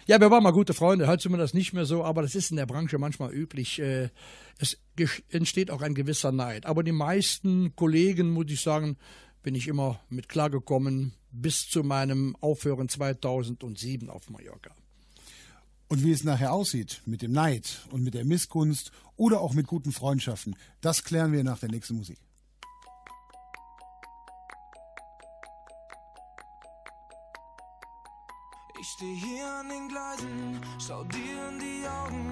ja, 0.06 0.20
wir 0.20 0.30
waren 0.30 0.42
mal 0.42 0.52
gute 0.52 0.74
Freunde, 0.74 1.06
heute 1.06 1.22
sind 1.22 1.32
wir 1.32 1.38
das 1.38 1.54
nicht 1.54 1.72
mehr 1.72 1.86
so, 1.86 2.04
aber 2.04 2.22
das 2.22 2.34
ist 2.34 2.50
in 2.50 2.56
der 2.56 2.66
Branche 2.66 2.98
manchmal 2.98 3.32
üblich. 3.32 3.80
Äh, 3.80 4.10
es 4.58 4.78
entsteht 5.30 5.70
auch 5.70 5.82
ein 5.82 5.94
gewisser 5.94 6.32
Neid. 6.32 6.66
Aber 6.66 6.82
die 6.82 6.92
meisten 6.92 7.74
Kollegen, 7.74 8.30
muss 8.30 8.50
ich 8.50 8.60
sagen, 8.60 8.96
bin 9.42 9.54
ich 9.54 9.68
immer 9.68 10.00
mit 10.08 10.28
klargekommen 10.28 11.14
bis 11.30 11.68
zu 11.68 11.82
meinem 11.82 12.36
Aufhören 12.40 12.88
2007 12.88 14.10
auf 14.10 14.30
Mallorca. 14.30 14.74
Und 15.88 16.04
wie 16.04 16.12
es 16.12 16.22
nachher 16.22 16.52
aussieht 16.52 17.02
mit 17.06 17.22
dem 17.22 17.32
Neid 17.32 17.86
und 17.90 18.02
mit 18.04 18.14
der 18.14 18.24
Missgunst 18.24 18.92
oder 19.16 19.40
auch 19.40 19.54
mit 19.54 19.66
guten 19.66 19.92
Freundschaften, 19.92 20.54
das 20.82 21.02
klären 21.02 21.32
wir 21.32 21.42
nach 21.42 21.58
der 21.58 21.70
nächsten 21.70 21.96
Musik. 21.96 22.18
Ich 28.80 28.86
stehe 28.86 29.16
hier 29.16 29.46
an 29.46 29.68
den 29.68 29.88
Gleisen, 29.88 30.60
schau 30.78 31.04
dir 31.04 31.48
in 31.48 31.58
die 31.58 31.88
Augen 31.88 32.27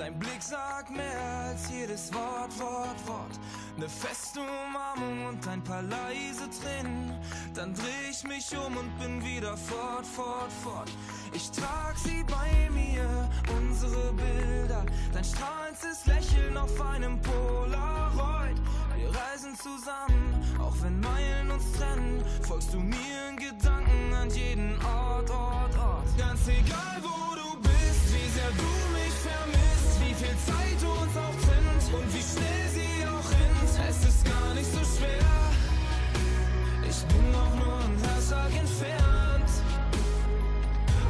Dein 0.00 0.18
Blick 0.18 0.42
sagt 0.42 0.90
mehr 0.90 1.20
als 1.44 1.68
jedes 1.70 2.10
Wort, 2.14 2.58
Wort, 2.58 3.06
Wort. 3.06 3.38
Ne 3.76 3.86
feste 3.86 4.40
Umarmung 4.40 5.26
und 5.26 5.46
ein 5.46 5.62
paar 5.62 5.82
leise 5.82 6.48
Tränen. 6.58 7.20
Dann 7.52 7.74
dreh 7.74 8.08
ich 8.10 8.24
mich 8.24 8.50
um 8.56 8.78
und 8.78 8.98
bin 8.98 9.22
wieder 9.22 9.54
fort, 9.58 10.06
fort, 10.06 10.50
fort. 10.64 10.90
Ich 11.34 11.50
trag 11.50 11.98
sie 11.98 12.24
bei 12.24 12.70
mir, 12.70 13.28
unsere 13.58 14.10
Bilder. 14.14 14.86
Dein 15.12 15.22
strahlendes 15.22 16.06
Lächeln 16.06 16.56
auf 16.56 16.80
einem 16.80 17.20
Polaroid. 17.20 18.56
Wir 18.96 19.08
reisen 19.08 19.54
zusammen, 19.54 20.56
auch 20.58 20.76
wenn 20.80 20.98
Meilen 20.98 21.50
uns 21.50 21.72
trennen. 21.72 22.24
Folgst 22.48 22.72
du 22.72 22.78
mir 22.78 23.28
in 23.28 23.36
Gedanken 23.36 24.14
an 24.14 24.30
jeden 24.30 24.78
Ort, 24.82 25.28
Ort, 25.28 25.76
Ort. 25.76 26.08
Ganz 26.16 26.48
egal, 26.48 27.02
wo 27.02 27.34
du 27.34 27.60
bist, 27.60 28.14
wie 28.14 28.30
sehr 28.30 28.48
du 28.48 28.89
Zeit 30.50 30.82
uns 30.82 31.14
auch 31.24 31.36
trennt 31.44 31.86
und 31.96 32.06
wie 32.14 32.24
schnell 32.30 32.64
sie 32.74 33.06
auch 33.06 33.28
rennt. 33.38 33.72
Es 33.90 33.98
ist 34.10 34.20
gar 34.24 34.50
nicht 34.54 34.70
so 34.76 34.82
schwer. 34.94 35.30
Ich 36.90 37.00
bin 37.10 37.26
auch 37.42 37.54
nur 37.62 37.76
ein 37.86 37.96
Herzschlag 38.04 38.52
entfernt. 38.64 39.50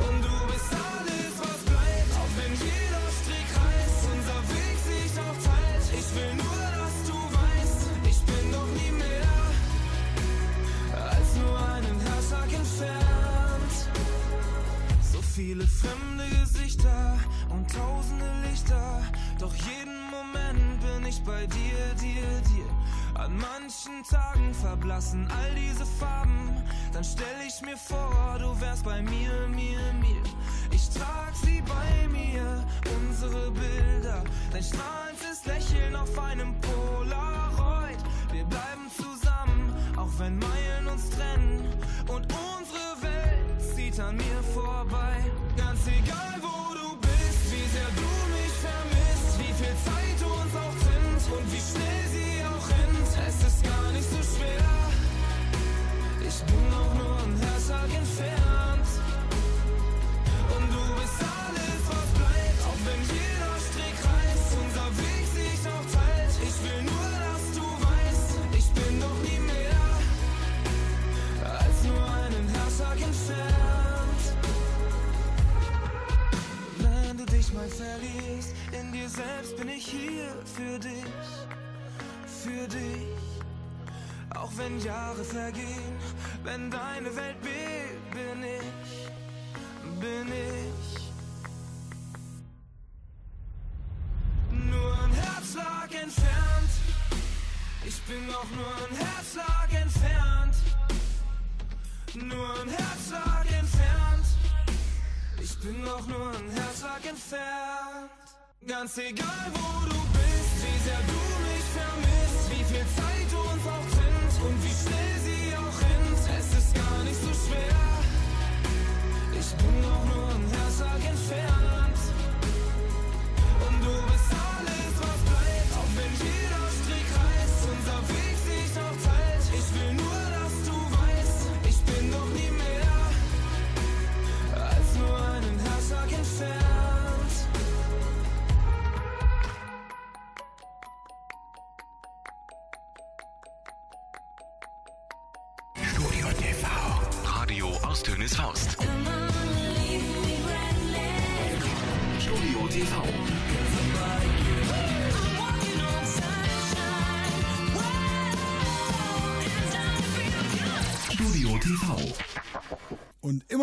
Und 0.06 0.18
du 0.26 0.36
bist 0.52 0.70
alles, 0.92 1.32
was 1.44 1.60
bleibt, 1.70 2.12
auch 2.20 2.32
wenn 2.38 2.52
jeder 2.68 3.04
Strick 3.18 3.50
reißt, 3.60 4.00
unser 4.14 4.40
Weg 4.52 4.76
sich 4.90 5.12
auch 5.24 5.38
teilt. 5.48 5.86
Ich 6.00 6.08
will 6.16 6.32
nur, 6.44 6.60
dass 6.80 6.96
du 7.08 7.16
weißt, 7.40 7.80
ich 8.12 8.20
bin 8.30 8.44
doch 8.56 8.70
nie 8.78 8.92
mehr 9.04 9.34
als 11.10 11.28
nur 11.40 11.54
einen 11.74 11.98
Herzschlag 12.06 12.50
entfernt. 12.62 13.76
So 15.12 15.20
viele 15.34 15.66
fremde 15.66 16.19
doch 19.40 19.54
jeden 19.54 20.10
Moment 20.10 20.80
bin 20.80 21.06
ich 21.08 21.22
bei 21.22 21.46
dir, 21.46 21.94
dir, 21.98 22.22
dir. 22.50 23.20
An 23.20 23.36
manchen 23.36 24.02
Tagen 24.08 24.52
verblassen 24.52 25.28
all 25.30 25.54
diese 25.54 25.86
Farben, 25.86 26.62
dann 26.92 27.04
stell 27.04 27.40
ich 27.46 27.60
mir 27.62 27.76
vor, 27.76 28.36
du 28.38 28.60
wärst 28.60 28.84
bei 28.84 29.00
mir, 29.02 29.48
mir, 29.48 29.78
mir. 29.94 30.22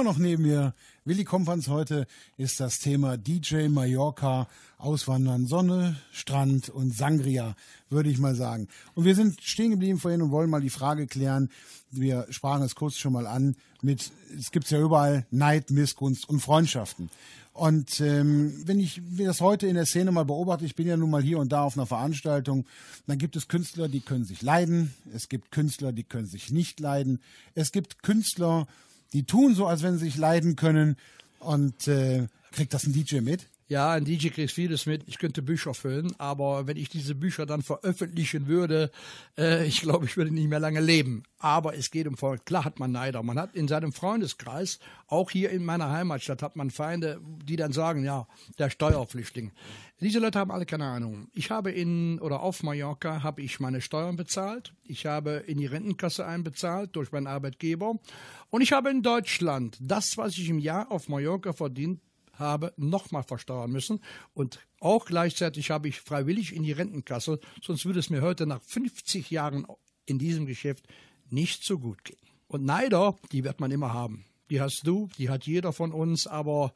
Noch 0.07 0.17
neben 0.17 0.43
mir, 0.43 0.73
Willi 1.03 1.25
Kompans 1.25 1.67
heute, 1.67 2.07
ist 2.37 2.61
das 2.61 2.79
Thema 2.79 3.17
DJ 3.17 3.67
Mallorca, 3.67 4.47
Auswandern, 4.77 5.47
Sonne, 5.47 5.97
Strand 6.13 6.69
und 6.69 6.95
Sangria, 6.95 7.57
würde 7.89 8.09
ich 8.09 8.17
mal 8.17 8.33
sagen. 8.33 8.69
Und 8.95 9.03
wir 9.03 9.15
sind 9.15 9.43
stehen 9.43 9.71
geblieben 9.71 9.99
vorhin 9.99 10.21
und 10.21 10.31
wollen 10.31 10.49
mal 10.49 10.61
die 10.61 10.69
Frage 10.69 11.07
klären, 11.07 11.49
wir 11.91 12.25
sprachen 12.29 12.63
es 12.63 12.75
kurz 12.75 12.95
schon 12.95 13.11
mal 13.11 13.27
an, 13.27 13.57
mit, 13.81 14.13
es 14.39 14.51
gibt 14.51 14.71
ja 14.71 14.79
überall 14.79 15.25
Neid, 15.29 15.71
Missgunst 15.71 16.29
und 16.29 16.39
Freundschaften. 16.39 17.09
Und 17.51 17.99
ähm, 17.99 18.53
wenn 18.65 18.79
ich 18.79 19.01
das 19.17 19.41
heute 19.41 19.67
in 19.67 19.75
der 19.75 19.87
Szene 19.87 20.13
mal 20.13 20.23
beobachte, 20.23 20.63
ich 20.63 20.75
bin 20.75 20.87
ja 20.87 20.95
nun 20.95 21.09
mal 21.09 21.21
hier 21.21 21.39
und 21.39 21.51
da 21.51 21.63
auf 21.63 21.75
einer 21.75 21.85
Veranstaltung, 21.85 22.65
dann 23.07 23.17
gibt 23.17 23.35
es 23.35 23.49
Künstler, 23.49 23.89
die 23.89 23.99
können 23.99 24.23
sich 24.23 24.41
leiden, 24.41 24.93
es 25.13 25.27
gibt 25.27 25.51
Künstler, 25.51 25.91
die 25.91 26.03
können 26.05 26.27
sich 26.27 26.49
nicht 26.49 26.79
leiden, 26.79 27.19
es 27.55 27.73
gibt 27.73 28.03
Künstler, 28.03 28.67
die 29.13 29.23
tun 29.23 29.55
so, 29.55 29.67
als 29.67 29.83
wenn 29.83 29.97
sie 29.97 30.05
sich 30.05 30.17
leiden 30.17 30.55
können. 30.55 30.97
Und 31.39 31.87
äh, 31.87 32.27
kriegt 32.51 32.73
das 32.73 32.85
ein 32.85 32.93
DJ 32.93 33.19
mit? 33.21 33.47
Ja, 33.69 33.91
ein 33.91 34.05
DJ 34.05 34.29
kriegt 34.29 34.51
vieles 34.51 34.85
mit. 34.85 35.03
Ich 35.07 35.17
könnte 35.17 35.41
Bücher 35.41 35.73
füllen, 35.73 36.15
aber 36.19 36.67
wenn 36.67 36.77
ich 36.77 36.87
diese 36.87 37.15
Bücher 37.15 37.45
dann 37.45 37.61
veröffentlichen 37.61 38.47
würde, 38.47 38.91
äh, 39.37 39.67
ich 39.67 39.81
glaube, 39.81 40.05
ich 40.05 40.15
würde 40.15 40.33
nicht 40.33 40.47
mehr 40.47 40.61
lange 40.61 40.79
leben. 40.79 41.23
Aber 41.37 41.75
es 41.75 41.91
geht 41.91 42.07
um 42.07 42.15
Volk. 42.15 42.45
Klar 42.45 42.63
hat 42.63 42.79
man 42.79 42.93
Neider. 42.93 43.23
Man 43.23 43.37
hat 43.37 43.55
in 43.55 43.67
seinem 43.67 43.91
Freundeskreis, 43.91 44.79
auch 45.07 45.31
hier 45.31 45.49
in 45.49 45.65
meiner 45.65 45.91
Heimatstadt, 45.91 46.43
hat 46.43 46.55
man 46.55 46.71
Feinde, 46.71 47.19
die 47.43 47.57
dann 47.57 47.73
sagen, 47.73 48.05
ja, 48.05 48.25
der 48.57 48.69
Steuerflüchtling. 48.69 49.51
Diese 49.99 50.19
Leute 50.19 50.39
haben 50.39 50.51
alle 50.51 50.65
keine 50.65 50.85
Ahnung. 50.85 51.27
Ich 51.33 51.51
habe 51.51 51.71
in 51.71 52.19
oder 52.19 52.41
auf 52.41 52.63
Mallorca 52.63 53.21
habe 53.21 53.41
ich 53.41 53.59
meine 53.59 53.81
Steuern 53.81 54.15
bezahlt. 54.15 54.73
Ich 54.85 55.05
habe 55.05 55.43
in 55.45 55.57
die 55.57 55.65
Rentenkasse 55.65 56.25
einbezahlt 56.25 56.95
durch 56.95 57.11
meinen 57.11 57.27
Arbeitgeber. 57.27 57.95
Und 58.49 58.61
ich 58.61 58.71
habe 58.71 58.91
in 58.91 59.01
Deutschland 59.01 59.77
das, 59.81 60.17
was 60.17 60.37
ich 60.37 60.47
im 60.47 60.59
Jahr 60.59 60.89
auf 60.89 61.09
Mallorca 61.09 61.51
verdient 61.51 61.99
habe, 62.39 62.73
nochmal 62.77 63.23
versteuern 63.23 63.71
müssen. 63.71 63.99
Und 64.33 64.59
auch 64.79 65.05
gleichzeitig 65.05 65.71
habe 65.71 65.87
ich 65.87 66.01
freiwillig 66.01 66.55
in 66.55 66.63
die 66.63 66.71
Rentenkasse, 66.71 67.39
sonst 67.61 67.85
würde 67.85 67.99
es 67.99 68.09
mir 68.09 68.21
heute 68.21 68.45
nach 68.45 68.61
50 68.61 69.29
Jahren 69.31 69.65
in 70.05 70.19
diesem 70.19 70.45
Geschäft 70.45 70.87
nicht 71.29 71.63
so 71.63 71.79
gut 71.79 72.03
gehen. 72.03 72.17
Und 72.47 72.63
Neider, 72.63 73.15
die 73.31 73.43
wird 73.43 73.59
man 73.59 73.71
immer 73.71 73.93
haben. 73.93 74.25
Die 74.49 74.61
hast 74.61 74.87
du, 74.87 75.09
die 75.17 75.29
hat 75.29 75.45
jeder 75.45 75.73
von 75.73 75.91
uns, 75.91 76.27
aber 76.27 76.73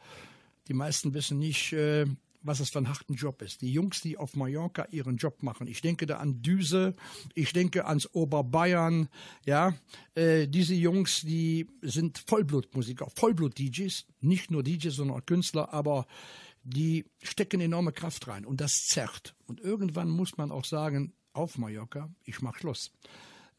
die 0.67 0.73
meisten 0.73 1.13
wissen 1.13 1.39
nicht, 1.39 1.71
äh, 1.73 2.05
was 2.41 2.59
es 2.59 2.69
für 2.69 2.79
ein 2.79 2.89
harten 2.89 3.13
Job 3.13 3.41
ist. 3.41 3.61
Die 3.61 3.71
Jungs, 3.71 4.01
die 4.01 4.17
auf 4.17 4.35
Mallorca 4.35 4.87
ihren 4.91 5.17
Job 5.17 5.43
machen. 5.43 5.67
Ich 5.67 5.81
denke 5.81 6.05
da 6.05 6.17
an 6.17 6.41
Düse, 6.41 6.95
ich 7.33 7.53
denke 7.53 7.85
ans 7.85 8.09
Oberbayern, 8.13 9.09
ja. 9.45 9.75
Äh, 10.15 10.47
diese 10.47 10.73
Jungs, 10.73 11.21
die 11.21 11.67
sind 11.81 12.23
Vollblutmusiker, 12.27 13.09
Vollblut-DJs, 13.15 14.05
nicht 14.21 14.51
nur 14.51 14.63
DJs, 14.63 14.95
sondern 14.95 15.17
auch 15.17 15.25
Künstler, 15.25 15.73
aber 15.73 16.07
die 16.63 17.05
stecken 17.21 17.61
enorme 17.61 17.91
Kraft 17.91 18.27
rein 18.27 18.45
und 18.45 18.61
das 18.61 18.85
zerrt. 18.85 19.35
Und 19.45 19.59
irgendwann 19.59 20.09
muss 20.09 20.37
man 20.37 20.51
auch 20.51 20.65
sagen, 20.65 21.13
auf 21.33 21.57
Mallorca, 21.57 22.09
ich 22.23 22.41
mach 22.41 22.57
Schluss. 22.57 22.91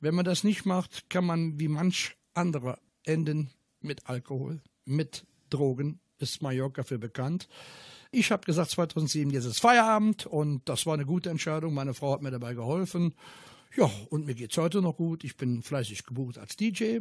Wenn 0.01 0.15
man 0.15 0.25
das 0.25 0.45
nicht 0.45 0.67
macht, 0.67 1.09
kann 1.11 1.25
man 1.25 1.59
wie 1.59 1.69
manch 1.69 2.17
andere 2.35 2.79
enden 3.05 3.51
mit 3.81 4.09
Alkohol, 4.09 4.61
mit 4.85 5.27
Drogen, 5.51 6.01
ist 6.19 6.43
Mallorca 6.43 6.83
für 6.83 6.99
bekannt. 6.99 7.49
Ich 8.15 8.31
habe 8.31 8.45
gesagt, 8.45 8.71
2007 8.73 9.31
jetzt 9.31 9.47
ist 9.47 9.61
Feierabend 9.61 10.27
und 10.27 10.69
das 10.69 10.85
war 10.85 10.93
eine 10.93 11.07
gute 11.07 11.31
Entscheidung. 11.31 11.73
Meine 11.73 11.95
Frau 11.95 12.13
hat 12.13 12.21
mir 12.21 12.31
dabei 12.31 12.53
geholfen. 12.53 13.15
Ja, 13.75 13.91
und 14.11 14.27
mir 14.27 14.35
geht 14.35 14.51
es 14.53 14.59
heute 14.59 14.83
noch 14.83 14.99
gut. 14.99 15.25
Ich 15.25 15.39
bin 15.39 15.63
fleißig 15.63 16.05
gebucht 16.05 16.37
als 16.37 16.57
DJ 16.57 16.99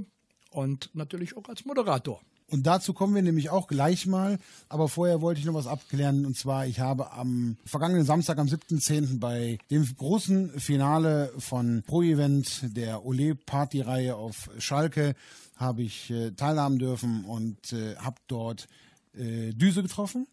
und 0.52 0.90
natürlich 0.94 1.36
auch 1.36 1.50
als 1.50 1.66
Moderator. 1.66 2.22
Und 2.48 2.66
dazu 2.66 2.94
kommen 2.94 3.14
wir 3.14 3.22
nämlich 3.22 3.50
auch 3.50 3.68
gleich 3.68 4.08
mal. 4.08 4.40
Aber 4.70 4.88
vorher 4.88 5.22
wollte 5.22 5.42
ich 5.42 5.46
noch 5.46 5.54
was 5.54 5.68
abklären. 5.68 6.26
Und 6.26 6.38
zwar, 6.38 6.66
ich 6.66 6.80
habe 6.80 7.12
am 7.12 7.58
vergangenen 7.66 8.06
Samstag, 8.06 8.38
am 8.38 8.48
7.10. 8.48 9.20
bei 9.20 9.58
dem 9.70 9.86
großen 9.98 10.60
Finale 10.62 11.34
von 11.40 11.84
Pro 11.86 12.04
Event 12.04 12.76
der 12.78 13.06
Ole 13.06 13.36
Party 13.36 13.82
Reihe 13.82 14.16
auf 14.16 14.50
Schalke 14.60 15.16
habe 15.58 15.82
ich 15.82 16.10
äh, 16.10 16.32
teilhaben 16.32 16.80
dürfen 16.80 17.26
und 17.26 17.74
äh, 17.74 17.98
habe 17.98 18.16
dort 18.28 18.70
äh, 19.14 19.52
Düse 19.52 19.84
getroffen. 19.84 20.26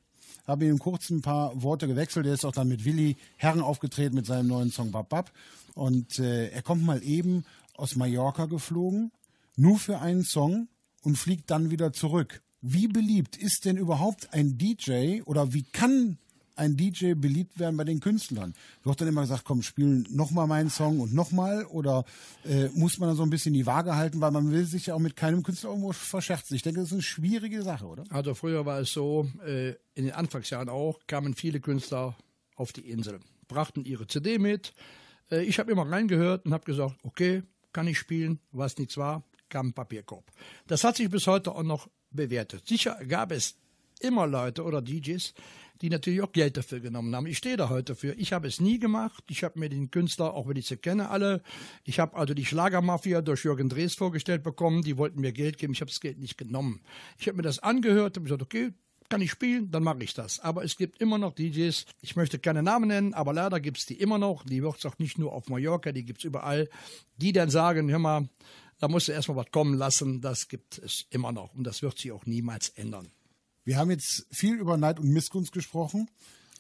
Habe 0.49 0.67
ihm 0.67 0.79
kurz 0.79 1.11
ein 1.11 1.21
paar 1.21 1.63
Worte 1.63 1.87
gewechselt. 1.87 2.27
Er 2.27 2.33
ist 2.33 2.47
auch 2.47 2.53
dann 2.53 2.69
mit 2.69 2.87
Willi 2.87 3.17
Herren 3.37 3.61
aufgetreten 3.61 4.17
mit 4.17 4.25
seinem 4.25 4.49
neuen 4.49 4.71
Song 4.71 4.91
Bab 4.91 5.11
Bab. 5.11 5.31
Und 5.75 6.19
äh, 6.19 6.49
er 6.49 6.63
kommt 6.63 6.83
mal 6.83 7.03
eben 7.05 7.45
aus 7.77 7.95
Mallorca 7.95 8.47
geflogen, 8.47 9.13
nur 9.57 9.79
für 9.79 10.01
einen 10.01 10.25
Song 10.25 10.69
und 11.03 11.17
fliegt 11.17 11.51
dann 11.51 11.71
wieder 11.71 11.93
zurück. 11.93 12.43
Wie 12.63 12.89
beliebt 12.89 13.37
ist 13.37 13.67
denn 13.67 13.77
überhaupt 13.77 14.33
ein 14.33 14.57
DJ 14.59 15.21
oder 15.23 15.53
wie 15.53 15.63
kann 15.63 16.19
ein 16.59 16.77
DJ 16.77 17.15
beliebt 17.15 17.59
werden 17.59 17.77
bei 17.77 17.85
den 17.85 18.01
Künstlern? 18.01 18.55
Wird 18.85 19.01
dann 19.01 19.09
immer 19.09 19.23
gesagt, 19.23 19.45
komm, 19.45 19.63
spielen 19.63 20.07
nochmal 20.11 20.47
meinen 20.47 20.71
Song 20.71 21.01
und 21.01 21.15
nochmal? 21.15 21.65
Oder 21.67 22.05
äh, 22.45 22.69
muss 22.75 22.99
man 22.99 23.09
da 23.09 23.15
so 23.15 23.23
ein 23.23 23.31
bisschen 23.31 23.55
die 23.55 23.67
Waage 23.67 23.97
halten, 23.97 24.21
weil 24.21 24.31
man 24.31 24.51
will 24.51 24.65
sich 24.65 24.87
ja 24.87 24.95
auch 24.95 24.99
mit 24.99 25.17
keinem 25.17 25.43
Künstler 25.43 25.71
irgendwo 25.71 25.93
verscherzen? 25.93 26.57
Ich 26.57 26.63
denke, 26.63 26.81
das 26.81 26.89
ist 26.89 26.95
eine 26.95 27.03
schwierige 27.03 27.63
Sache, 27.63 27.87
oder? 27.87 28.05
Also 28.11 28.35
früher 28.35 28.67
war 28.67 28.81
es 28.81 28.93
so, 28.93 29.29
äh, 29.47 29.71
in 29.95 30.05
den 30.05 30.13
Anfangsjahren 30.13 30.69
auch, 30.69 30.99
kamen 31.07 31.35
viele 31.35 31.61
Künstler 31.61 32.17
auf 32.57 32.73
die 32.73 32.91
Insel, 32.91 33.21
brachten 33.47 33.85
ihre 33.85 34.07
CD 34.07 34.39
mit. 34.39 34.75
Äh, 35.31 35.45
ich 35.45 35.59
habe 35.59 35.73
immer 35.73 35.91
reingehört 35.91 36.45
und 36.47 36.53
habe 36.53 36.65
gesagt, 36.65 36.97
okay, 37.03 37.43
kann 37.73 37.87
ich 37.87 37.99
spielen, 37.99 38.41
was 38.51 38.77
nichts 38.79 38.97
war, 38.97 39.23
kam 39.49 39.69
ein 39.69 39.73
Papierkorb. 39.73 40.25
Das 40.67 40.85
hat 40.85 40.97
sich 40.97 41.09
bis 41.11 41.27
heute 41.27 41.53
auch 41.53 41.63
noch 41.63 41.89
bewertet. 42.11 42.67
Sicher 42.67 42.99
gab 43.07 43.33
es 43.33 43.57
immer 43.99 44.27
Leute 44.27 44.65
oder 44.65 44.83
DJs, 44.83 45.35
die 45.81 45.91
natürlich 45.91 46.23
auch 46.23 46.33
Geld 46.33 46.57
dafür 46.57 46.81
genommen 46.81 47.15
haben. 47.15 47.27
Ich 47.27 47.39
stehe 47.39 47.57
da 47.57 47.69
heute 47.69 47.95
für. 47.95 48.13
Ich 48.15 48.33
habe 48.33 48.49
es 48.49 48.61
nie 48.61 48.79
gemacht. 48.79 49.25
Ich 49.29 49.45
habe 49.45 49.59
mir 49.59 49.69
den 49.69 49.91
Künstler, 49.91 50.35
auch 50.35 50.49
wenn 50.49 50.57
ich 50.57 50.67
sie 50.67 50.77
kenne, 50.77 51.11
alle, 51.11 51.43
ich 51.85 52.01
habe 52.01 52.17
also 52.17 52.35
die 52.35 52.45
Schlagermafia 52.45 53.23
durch 53.23 53.45
Jürgen 53.45 53.69
Drees 53.69 53.95
vorgestellt 53.95 54.43
bekommen. 54.43 54.83
Die 54.83 54.97
wollten 54.97 55.21
mir 55.21 55.33
Geld 55.33 55.59
geben. 55.59 55.73
Ich 55.73 55.81
habe 55.81 55.91
das 55.91 56.01
Geld 56.01 56.19
nicht 56.19 56.37
genommen. 56.37 56.81
Ich 57.19 57.29
habe 57.29 57.37
mir 57.37 57.43
das 57.43 57.61
angehört 57.61 58.19
und 58.19 58.25
gesagt, 58.25 58.43
okay, 58.43 58.73
kann 59.09 59.21
ich 59.23 59.31
spielen, 59.31 59.71
dann 59.71 59.83
mache 59.83 60.03
ich 60.03 60.15
das. 60.15 60.41
Aber 60.41 60.65
es 60.65 60.77
gibt 60.77 61.01
immer 61.01 61.19
noch 61.19 61.35
DJs, 61.35 61.87
ich 62.03 62.17
möchte 62.17 62.39
keine 62.39 62.63
Namen 62.63 62.89
nennen, 62.89 63.15
aber 63.15 63.33
leider 63.33 63.59
gibt 63.61 63.79
es 63.79 63.87
die 63.87 63.95
immer 63.95 64.19
noch. 64.19 64.45
Die 64.45 64.63
wird 64.63 64.77
es 64.77 64.87
auch 64.87 64.99
nicht 64.99 65.19
nur 65.19 65.33
auf 65.33 65.49
Mallorca, 65.49 65.93
die 65.93 66.05
gibt 66.05 66.19
es 66.19 66.25
überall, 66.25 66.69
die 67.17 67.33
dann 67.33 67.51
sagen, 67.51 67.91
hör 67.91 67.99
mal, 67.99 68.29
da 68.79 68.89
musst 68.89 69.09
du 69.09 69.13
erstmal 69.13 69.39
was 69.39 69.51
kommen 69.51 69.75
lassen. 69.75 70.21
Das 70.21 70.49
gibt 70.49 70.79
es 70.79 71.07
immer 71.11 71.33
noch 71.33 71.55
und 71.55 71.65
das 71.65 71.83
wird 71.83 71.99
sich 71.99 72.13
auch 72.13 72.27
niemals 72.27 72.69
ändern. 72.71 73.09
Wir 73.69 73.77
haben 73.77 73.91
jetzt 73.91 74.25
viel 74.31 74.55
über 74.55 74.79
Neid 74.79 74.99
und 74.99 75.11
Missgunst 75.11 75.53
gesprochen, 75.53 76.09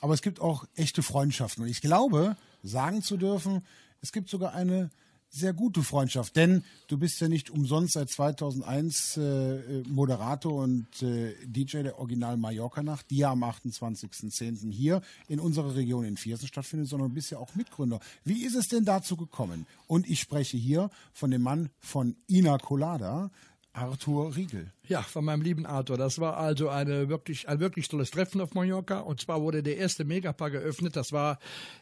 aber 0.02 0.12
es 0.12 0.20
gibt 0.20 0.42
auch 0.42 0.66
echte 0.74 1.02
Freundschaften. 1.02 1.64
Und 1.64 1.70
ich 1.70 1.80
glaube, 1.80 2.36
sagen 2.62 3.00
zu 3.00 3.16
dürfen, 3.16 3.62
es 4.02 4.12
gibt 4.12 4.28
sogar 4.28 4.52
eine 4.52 4.90
sehr 5.30 5.54
gute 5.54 5.82
Freundschaft, 5.82 6.36
denn 6.36 6.64
du 6.88 6.98
bist 6.98 7.18
ja 7.22 7.28
nicht 7.28 7.48
umsonst 7.48 7.94
seit 7.94 8.10
2001 8.10 9.16
äh, 9.16 9.84
Moderator 9.88 10.62
und 10.62 11.02
äh, 11.02 11.34
DJ 11.46 11.78
der 11.82 11.98
Original 11.98 12.36
Mallorca 12.36 12.82
Nacht, 12.82 13.06
die 13.08 13.16
ja 13.16 13.30
am 13.30 13.42
28.10. 13.42 14.70
hier 14.70 15.00
in 15.28 15.40
unserer 15.40 15.76
Region 15.76 16.04
in 16.04 16.18
Viersen 16.18 16.46
stattfindet, 16.46 16.90
sondern 16.90 17.08
du 17.08 17.14
bist 17.14 17.30
ja 17.30 17.38
auch 17.38 17.54
Mitgründer. 17.54 18.00
Wie 18.24 18.44
ist 18.44 18.54
es 18.54 18.68
denn 18.68 18.84
dazu 18.84 19.16
gekommen? 19.16 19.66
Und 19.86 20.06
ich 20.06 20.20
spreche 20.20 20.58
hier 20.58 20.90
von 21.14 21.30
dem 21.30 21.40
Mann 21.40 21.70
von 21.80 22.16
Ina 22.28 22.58
Colada, 22.58 23.30
Arthur 23.72 24.36
Riegel. 24.36 24.74
Ja, 24.88 25.02
von 25.02 25.22
meinem 25.22 25.42
lieben 25.42 25.66
Arthur. 25.66 25.98
Das 25.98 26.18
war 26.18 26.38
also 26.38 26.70
eine 26.70 27.10
wirklich, 27.10 27.46
ein 27.46 27.60
wirklich 27.60 27.88
tolles 27.88 28.10
Treffen 28.10 28.40
auf 28.40 28.54
Mallorca. 28.54 29.00
Und 29.00 29.20
zwar 29.20 29.42
wurde 29.42 29.62
der 29.62 29.76
erste 29.76 30.06
Megapark 30.06 30.54
eröffnet. 30.54 30.96
Das 30.96 31.12
war 31.12 31.38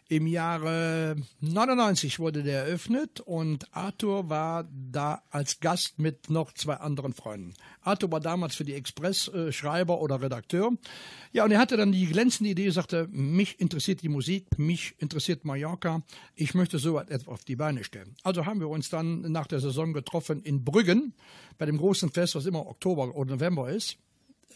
im 0.09 0.27
Jahre 0.27 1.15
99 1.41 2.19
wurde 2.19 2.43
der 2.43 2.65
eröffnet. 2.65 3.21
Und 3.21 3.73
Arthur 3.73 4.29
war 4.29 4.69
da 4.73 5.23
als 5.31 5.61
Gast 5.61 6.01
mit 6.01 6.31
noch 6.31 6.53
zwei 6.55 6.75
anderen 6.75 7.13
Freunden. 7.13 7.55
Arthur 7.81 8.11
war 8.11 8.19
damals 8.19 8.57
für 8.57 8.65
die 8.65 8.75
Express 8.75 9.29
äh, 9.29 9.53
Schreiber 9.53 10.01
oder 10.01 10.21
Redakteur. 10.21 10.73
Ja, 11.33 11.45
und 11.45 11.53
er 11.53 11.61
hatte 11.61 11.77
dann 11.77 11.93
die 11.93 12.07
glänzende 12.07 12.51
Idee, 12.51 12.71
sagte, 12.71 13.07
mich 13.13 13.61
interessiert 13.61 14.03
die 14.03 14.09
Musik, 14.09 14.59
mich 14.59 14.97
interessiert 14.99 15.45
Mallorca. 15.45 16.03
Ich 16.35 16.55
möchte 16.55 16.81
so 16.81 16.99
etwas 16.99 17.29
auf 17.29 17.45
die 17.45 17.55
Beine 17.55 17.85
stellen. 17.85 18.17
Also 18.25 18.47
haben 18.47 18.59
wir 18.59 18.69
uns 18.69 18.91
dann 18.91 19.21
nach 19.21 19.47
der 19.47 19.61
Saison 19.61 19.93
getroffen 19.93 20.43
in 20.43 20.65
Brüggen 20.65 21.15
bei 21.59 21.67
dem 21.67 21.79
großen 21.79 22.11
Fest, 22.11 22.35
was 22.35 22.47
immer 22.47 22.67
Oktober 22.67 22.96
Oktober 22.97 23.17
oder 23.17 23.35
November 23.35 23.71
ist, 23.71 23.99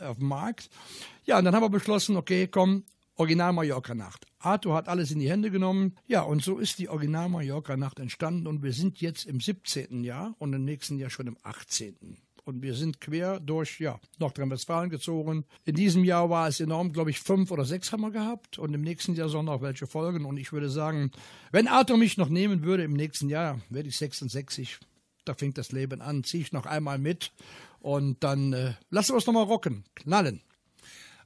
auf 0.00 0.18
dem 0.18 0.29
Markt. 0.29 0.70
Ja, 1.24 1.38
und 1.38 1.44
dann 1.44 1.55
haben 1.55 1.62
wir 1.62 1.70
beschlossen, 1.70 2.16
okay, 2.16 2.46
komm, 2.46 2.85
Original 3.16 3.53
Mallorca 3.53 3.94
Nacht. 3.94 4.26
Arthur 4.38 4.74
hat 4.74 4.88
alles 4.88 5.11
in 5.11 5.18
die 5.18 5.29
Hände 5.29 5.50
genommen. 5.50 5.96
Ja, 6.07 6.22
und 6.22 6.42
so 6.42 6.59
ist 6.59 6.79
die 6.79 6.88
Original 6.88 7.29
Mallorca 7.29 7.76
Nacht 7.76 7.98
entstanden 7.98 8.46
und 8.46 8.62
wir 8.62 8.72
sind 8.72 9.00
jetzt 9.00 9.26
im 9.26 9.40
17. 9.40 10.05
Jahr 10.05 10.35
und 10.38 10.55
im 10.55 10.64
nächsten 10.64 10.98
Jahr 10.98 11.11
schon 11.11 11.26
im 11.26 11.37
18. 11.42 12.16
Und 12.44 12.62
wir 12.62 12.74
sind 12.74 13.00
quer 13.03 13.38
durch 13.38 13.79
ja, 13.79 14.00
Nordrhein-Westfalen 14.18 14.88
gezogen. 14.88 15.44
In 15.66 15.74
diesem 15.74 16.05
Jahr 16.05 16.31
war 16.31 16.48
es 16.48 16.59
enorm, 16.59 16.92
glaube 16.92 17.11
ich, 17.11 17.20
fünf 17.20 17.50
oder 17.50 17.66
sechs 17.66 17.92
haben 17.92 18.00
wir 18.00 18.11
gehabt. 18.11 18.59
Und 18.59 18.72
im 18.72 18.81
nächsten 18.81 19.14
Jahr 19.14 19.29
sollen 19.29 19.44
noch 19.44 19.61
welche 19.61 19.87
folgen. 19.87 20.24
Und 20.24 20.38
ich 20.38 20.50
würde 20.50 20.70
sagen, 20.70 21.12
wenn 21.53 21.68
Arthur 21.68 21.98
mich 21.98 22.16
noch 22.16 22.31
nehmen 22.31 22.62
würde 22.62 22.83
im 22.85 22.94
nächsten 22.94 23.29
Jahr, 23.29 23.61
werde 23.68 23.90
ich 23.90 23.98
66. 23.98 24.81
Da 25.26 25.35
fängt 25.35 25.59
das 25.59 25.70
Leben 25.70 26.00
an. 26.00 26.24
Ziehe 26.24 26.42
ich 26.42 26.53
noch 26.53 26.66
einmal 26.66 26.98
mit 26.98 27.33
und 27.81 28.23
dann 28.23 28.53
äh, 28.53 28.75
lassen 28.90 29.12
wir 29.12 29.19
es 29.19 29.27
nochmal 29.27 29.45
rocken, 29.45 29.85
knallen. 29.95 30.43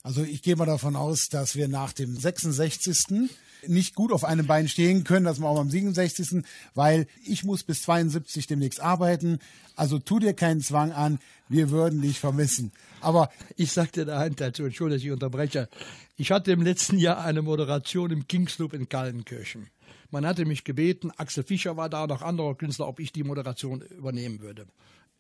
Also 0.03 0.23
ich 0.23 0.43
gehe 0.43 0.55
mal 0.55 0.67
davon 0.67 0.97
aus, 0.97 1.31
dass 1.31 1.57
wir 1.57 1.67
nach 1.67 1.95
dem 1.95 2.15
66. 2.15 3.31
nicht 3.67 3.95
gut 3.95 4.13
auf 4.13 4.23
einem 4.23 4.47
Bein 4.47 4.69
stehen 4.69 5.03
können, 5.03 5.25
dass 5.25 5.41
wir 5.41 5.49
auch 5.49 5.59
am 5.59 5.71
67. 5.71 6.45
Weil 6.75 7.07
ich 7.25 7.43
muss 7.43 7.63
bis 7.63 7.83
72 7.83 8.47
demnächst 8.47 8.81
arbeiten. 8.81 9.39
Also 9.77 9.99
tu 9.99 10.19
dir 10.19 10.35
keinen 10.35 10.61
Zwang 10.61 10.93
an. 10.93 11.21
Wir 11.49 11.71
würden 11.71 12.03
dich 12.03 12.21
vermissen. 12.21 12.71
Aber 13.01 13.31
ich 13.57 13.73
sagte 13.73 14.05
der 14.05 14.19
Hand 14.19 14.43
dazu, 14.43 14.65
entschuldige, 14.65 15.07
ich 15.07 15.11
unterbreche. 15.11 15.71
Ich 16.19 16.31
hatte 16.31 16.53
im 16.53 16.61
letzten 16.61 16.99
Jahr 16.99 17.25
eine 17.25 17.41
Moderation 17.41 18.11
im 18.11 18.29
Kingsloop 18.29 18.75
in 18.75 18.91
Kallenkirchen. 18.91 19.69
Man 20.11 20.27
hatte 20.27 20.45
mich 20.45 20.65
gebeten, 20.65 21.11
Axel 21.17 21.45
Fischer 21.45 21.79
war 21.79 21.89
da, 21.89 22.07
noch 22.07 22.21
andere 22.21 22.55
Künstler, 22.57 22.89
ob 22.89 23.01
ich 23.01 23.11
die 23.11 23.25
Moderation 23.25 23.81
übernehmen 23.81 24.41
würde. 24.41 24.67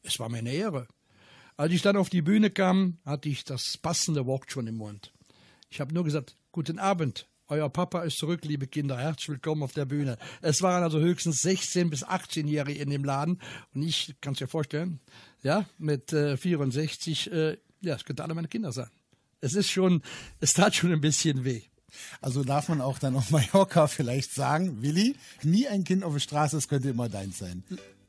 Es 0.03 0.21
war 0.21 0.29
mir 0.29 0.39
eine 0.39 0.53
Ehre. 0.53 0.87
Als 1.57 1.73
ich 1.73 1.83
dann 1.83 1.97
auf 1.97 2.11
die 2.11 2.23
Bühne 2.23 2.51
kam, 2.51 2.99
hatte 3.05 3.29
ich 3.29 3.45
das 3.45 3.77
passende 3.77 4.27
Wort 4.27 4.51
schon 4.51 4.67
im 4.67 4.77
Mund. 4.77 5.13
Ich 5.71 5.81
habe 5.81 5.95
nur 5.95 6.03
gesagt, 6.03 6.37
guten 6.51 6.81
Abend, 6.81 7.29
euer 7.47 7.71
Papa 7.71 8.03
ist 8.03 8.19
zurück, 8.19 8.45
liebe 8.45 8.67
Kinder, 8.67 8.99
herzlich 8.99 9.29
willkommen 9.29 9.63
auf 9.63 9.73
der 9.73 9.85
Bühne. 9.85 10.19
Es 10.43 10.63
waren 10.63 10.83
also 10.83 10.99
höchstens 10.99 11.45
16- 11.45 11.91
bis 11.91 12.05
18-Jährige 12.05 12.83
in 12.83 12.91
dem 12.91 13.05
Laden 13.05 13.41
und 13.73 13.83
ich, 13.83 14.17
kann 14.21 14.33
es 14.33 14.41
dir 14.41 14.49
vorstellen, 14.49 14.99
ja, 15.45 15.65
mit 15.79 16.13
äh, 16.13 16.37
64, 16.37 17.31
äh, 17.31 17.57
ja, 17.83 17.95
es 17.95 18.05
könnte 18.05 18.25
alle 18.25 18.35
meine 18.35 18.49
Kinder 18.49 18.73
sein. 18.73 18.91
Es 19.41 19.55
ist 19.55 19.71
schon, 19.71 20.03
es 20.41 20.55
tat 20.55 20.75
schon 20.75 20.91
ein 20.91 21.01
bisschen 21.01 21.45
weh. 21.45 21.63
Also 22.21 22.43
darf 22.43 22.69
man 22.69 22.81
auch 22.81 22.99
dann 22.99 23.15
auf 23.15 23.31
Mallorca 23.31 23.87
vielleicht 23.87 24.33
sagen, 24.33 24.83
Willi, 24.83 25.15
nie 25.45 25.69
ein 25.69 25.85
Kind 25.85 26.03
auf 26.03 26.15
der 26.15 26.21
Straße, 26.21 26.57
es 26.57 26.67
könnte 26.67 26.89
immer 26.89 27.09
deins 27.09 27.39
sein. 27.39 27.63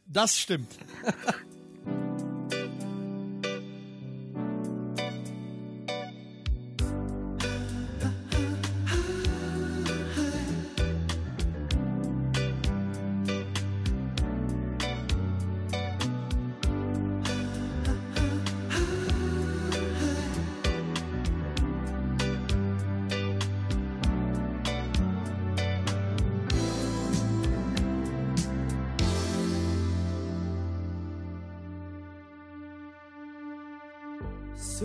Das 0.08 0.40
stimmt. 0.40 0.72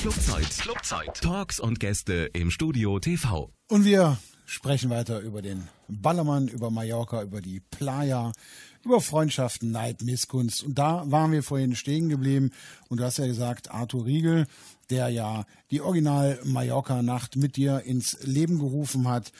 Clubzeit. 0.00 0.46
Flugzeit. 0.46 1.20
Talks 1.20 1.60
und 1.60 1.78
Gäste 1.78 2.30
im 2.32 2.50
Studio 2.50 2.98
TV. 3.00 3.52
Und 3.68 3.84
wir 3.84 4.16
sprechen 4.46 4.88
weiter 4.88 5.20
über 5.20 5.42
den 5.42 5.68
Ballermann, 5.88 6.48
über 6.48 6.70
Mallorca, 6.70 7.22
über 7.22 7.42
die 7.42 7.60
Playa, 7.60 8.32
über 8.82 9.02
Freundschaften, 9.02 9.70
Neid, 9.72 10.00
Misskunst. 10.00 10.62
Und 10.62 10.78
da 10.78 11.02
waren 11.10 11.32
wir 11.32 11.42
vorhin 11.42 11.76
stehen 11.76 12.08
geblieben. 12.08 12.50
Und 12.88 13.00
du 13.00 13.04
hast 13.04 13.18
ja 13.18 13.26
gesagt, 13.26 13.70
Arthur 13.70 14.06
Riegel, 14.06 14.46
der 14.88 15.10
ja 15.10 15.44
die 15.70 15.82
Original-Mallorca-Nacht 15.82 17.36
mit 17.36 17.56
dir 17.56 17.82
ins 17.82 18.16
Leben 18.22 18.58
gerufen 18.58 19.06
hat. 19.06 19.32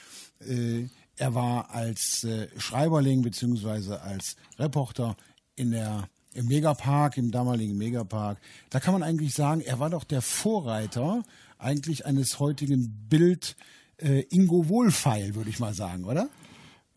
Äh, 0.47 0.89
er 1.15 1.33
war 1.33 1.71
als 1.71 2.23
äh, 2.23 2.49
Schreiberling 2.59 3.23
bzw. 3.23 3.95
als 3.95 4.35
Reporter 4.59 5.17
in 5.55 5.71
der 5.71 6.07
im 6.33 6.47
Megapark, 6.47 7.17
im 7.17 7.31
damaligen 7.31 7.77
Megapark. 7.77 8.37
Da 8.69 8.79
kann 8.79 8.93
man 8.93 9.03
eigentlich 9.03 9.33
sagen, 9.33 9.61
er 9.61 9.79
war 9.79 9.89
doch 9.89 10.03
der 10.03 10.21
Vorreiter 10.21 11.23
eigentlich 11.57 12.05
eines 12.05 12.39
heutigen 12.39 13.07
Bild 13.09 13.55
äh, 13.97 14.21
Ingo 14.29 14.67
Wohlfeil, 14.69 15.35
würde 15.35 15.49
ich 15.49 15.59
mal 15.59 15.73
sagen, 15.73 16.05
oder? 16.05 16.29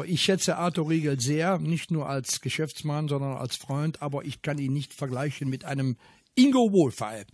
Ich 0.04 0.22
schätze 0.22 0.56
Arthur 0.56 0.90
Riegel 0.90 1.20
sehr, 1.20 1.58
nicht 1.58 1.90
nur 1.90 2.08
als 2.08 2.40
Geschäftsmann, 2.40 3.06
sondern 3.06 3.36
als 3.36 3.54
Freund, 3.56 4.02
aber 4.02 4.24
ich 4.24 4.42
kann 4.42 4.58
ihn 4.58 4.72
nicht 4.72 4.92
vergleichen 4.92 5.48
mit 5.48 5.64
einem 5.64 5.96
Ingo 6.34 6.72
Wohlfeil. 6.72 7.26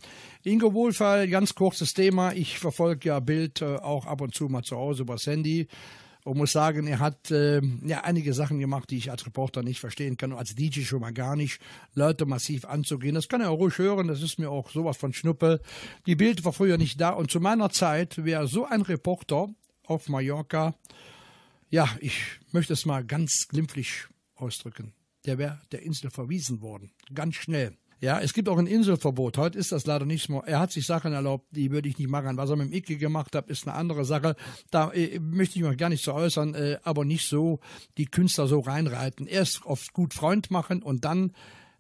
Ingo 0.43 0.75
Wohlfeil, 0.75 1.29
ganz 1.29 1.55
kurzes 1.55 1.95
Thema. 1.95 2.33
Ich 2.33 2.59
verfolge 2.59 3.09
ja 3.09 3.21
Bild 3.21 3.63
äh, 3.63 3.77
auch 3.77 4.05
ab 4.05 4.21
und 4.21 4.35
zu 4.35 4.49
mal 4.49 4.63
zu 4.63 4.77
Hause 4.77 5.03
über 5.03 5.17
Sandy 5.17 5.69
und 6.31 6.39
muss 6.39 6.53
sagen, 6.53 6.87
er 6.87 7.01
hat 7.01 7.33
äh, 7.33 7.61
ja 7.85 8.03
einige 8.03 8.35
Sachen 8.35 8.61
gemacht, 8.61 8.89
die 8.91 8.99
ich 8.99 9.11
als 9.11 9.27
Reporter 9.27 9.65
nicht 9.65 9.81
verstehen 9.81 10.17
kann 10.17 10.33
und 10.33 10.39
als 10.39 10.55
DJ 10.55 10.83
schon 10.83 11.01
mal 11.01 11.13
gar 11.13 11.35
nicht, 11.35 11.61
Leute 11.95 12.25
massiv 12.25 12.67
anzugehen. 12.67 13.17
Das 13.17 13.29
kann 13.29 13.41
er 13.41 13.49
ruhig 13.49 13.77
hören, 13.79 14.07
das 14.07 14.23
ist 14.23 14.39
mir 14.39 14.49
auch 14.49 14.71
sowas 14.71 14.97
von 14.97 15.13
Schnuppe. 15.13 15.61
Die 16.07 16.15
Bild 16.15 16.45
war 16.45 16.53
früher 16.53 16.79
nicht 16.79 17.01
da 17.01 17.11
und 17.11 17.33
zu 17.33 17.41
meiner 17.41 17.71
Zeit 17.71 18.25
wäre 18.25 18.47
so 18.47 18.65
ein 18.65 18.83
Reporter 18.83 19.49
auf 19.87 20.09
Mallorca, 20.09 20.77
ja, 21.69 21.89
ich 21.99 22.23
möchte 22.53 22.75
es 22.75 22.87
mal 22.87 23.05
ganz 23.05 23.49
glimpflich 23.49 24.07
ausdrücken. 24.37 24.93
Der 25.27 25.37
wäre 25.37 25.61
der 25.73 25.83
Insel 25.83 26.11
verwiesen 26.11 26.61
worden. 26.61 26.93
Ganz 27.13 27.35
schnell. 27.35 27.77
Ja, 28.03 28.19
es 28.19 28.33
gibt 28.33 28.49
auch 28.49 28.57
ein 28.57 28.67
Inselverbot. 28.67 29.37
Heute 29.37 29.59
ist 29.59 29.73
das 29.73 29.85
leider 29.85 30.07
nicht 30.07 30.31
mehr. 30.31 30.43
Er 30.47 30.59
hat 30.59 30.73
sich 30.73 30.87
Sachen 30.87 31.13
erlaubt, 31.13 31.45
die 31.51 31.71
würde 31.71 31.87
ich 31.87 31.99
nicht 31.99 32.09
machen. 32.09 32.39
Was 32.39 32.49
er 32.49 32.57
mit 32.57 32.69
dem 32.69 32.73
Icke 32.73 32.97
gemacht 32.97 33.37
hat, 33.37 33.49
ist 33.49 33.69
eine 33.69 33.77
andere 33.77 34.07
Sache. 34.07 34.37
Da 34.71 34.91
äh, 34.93 35.19
möchte 35.19 35.59
ich 35.59 35.65
mich 35.65 35.77
gar 35.77 35.91
nicht 35.91 36.03
so 36.03 36.15
äußern, 36.15 36.55
äh, 36.55 36.79
aber 36.83 37.05
nicht 37.05 37.29
so 37.29 37.61
die 37.99 38.07
Künstler 38.07 38.47
so 38.47 38.61
reinreiten. 38.61 39.27
Erst 39.27 39.67
oft 39.67 39.93
gut 39.93 40.15
Freund 40.15 40.51
machen 40.51 40.83
und 40.83 41.05
dann, 41.05 41.35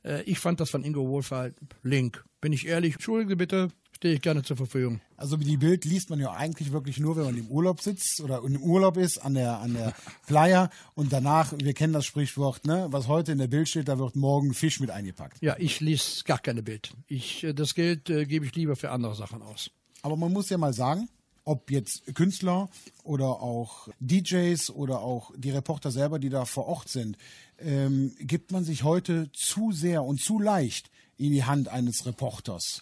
äh, 0.04 0.22
ich 0.24 0.38
fand 0.38 0.60
das 0.60 0.68
von 0.68 0.84
Ingo 0.84 1.08
Wohlfahrt 1.08 1.54
Link. 1.82 2.22
Bin 2.42 2.52
ich 2.52 2.66
ehrlich, 2.66 2.94
entschuldige 2.94 3.36
bitte, 3.36 3.68
stehe 4.00 4.14
ich 4.14 4.22
gerne 4.22 4.42
zur 4.42 4.56
Verfügung. 4.56 5.02
Also 5.18 5.36
die 5.36 5.58
Bild 5.58 5.84
liest 5.84 6.08
man 6.08 6.18
ja 6.18 6.32
eigentlich 6.32 6.72
wirklich 6.72 6.98
nur, 6.98 7.16
wenn 7.16 7.24
man 7.24 7.36
im 7.36 7.48
Urlaub 7.48 7.82
sitzt 7.82 8.22
oder 8.22 8.42
im 8.42 8.56
Urlaub 8.56 8.96
ist 8.96 9.18
an 9.18 9.34
der 9.34 9.58
an 9.58 9.74
der 9.74 9.92
Flyer 10.22 10.70
und 10.94 11.12
danach, 11.12 11.52
wir 11.54 11.74
kennen 11.74 11.92
das 11.92 12.06
Sprichwort, 12.06 12.64
ne, 12.66 12.86
was 12.88 13.08
heute 13.08 13.32
in 13.32 13.36
der 13.36 13.48
Bild 13.48 13.68
steht, 13.68 13.88
da 13.88 13.98
wird 13.98 14.16
morgen 14.16 14.54
Fisch 14.54 14.80
mit 14.80 14.90
eingepackt. 14.90 15.42
Ja, 15.42 15.54
ich 15.58 15.80
lese 15.80 16.24
gar 16.24 16.38
keine 16.38 16.62
Bild. 16.62 16.94
Ich, 17.08 17.44
äh, 17.44 17.52
das 17.52 17.74
Geld 17.74 18.08
äh, 18.08 18.24
gebe 18.24 18.46
ich 18.46 18.54
lieber 18.54 18.74
für 18.74 18.90
andere 18.90 19.14
Sachen 19.14 19.42
aus. 19.42 19.70
Aber 20.00 20.16
man 20.16 20.32
muss 20.32 20.48
ja 20.48 20.56
mal 20.56 20.72
sagen, 20.72 21.10
ob 21.44 21.70
jetzt 21.70 22.14
Künstler 22.14 22.70
oder 23.04 23.42
auch 23.42 23.88
DJs 23.98 24.70
oder 24.70 25.02
auch 25.02 25.30
die 25.36 25.50
Reporter 25.50 25.90
selber, 25.90 26.18
die 26.18 26.30
da 26.30 26.46
vor 26.46 26.68
Ort 26.68 26.88
sind, 26.88 27.18
ähm, 27.58 28.14
gibt 28.18 28.50
man 28.50 28.64
sich 28.64 28.82
heute 28.82 29.30
zu 29.34 29.72
sehr 29.72 30.04
und 30.04 30.22
zu 30.22 30.38
leicht 30.38 30.90
in 31.18 31.32
die 31.32 31.44
Hand 31.44 31.68
eines 31.68 32.06
Reporters. 32.06 32.80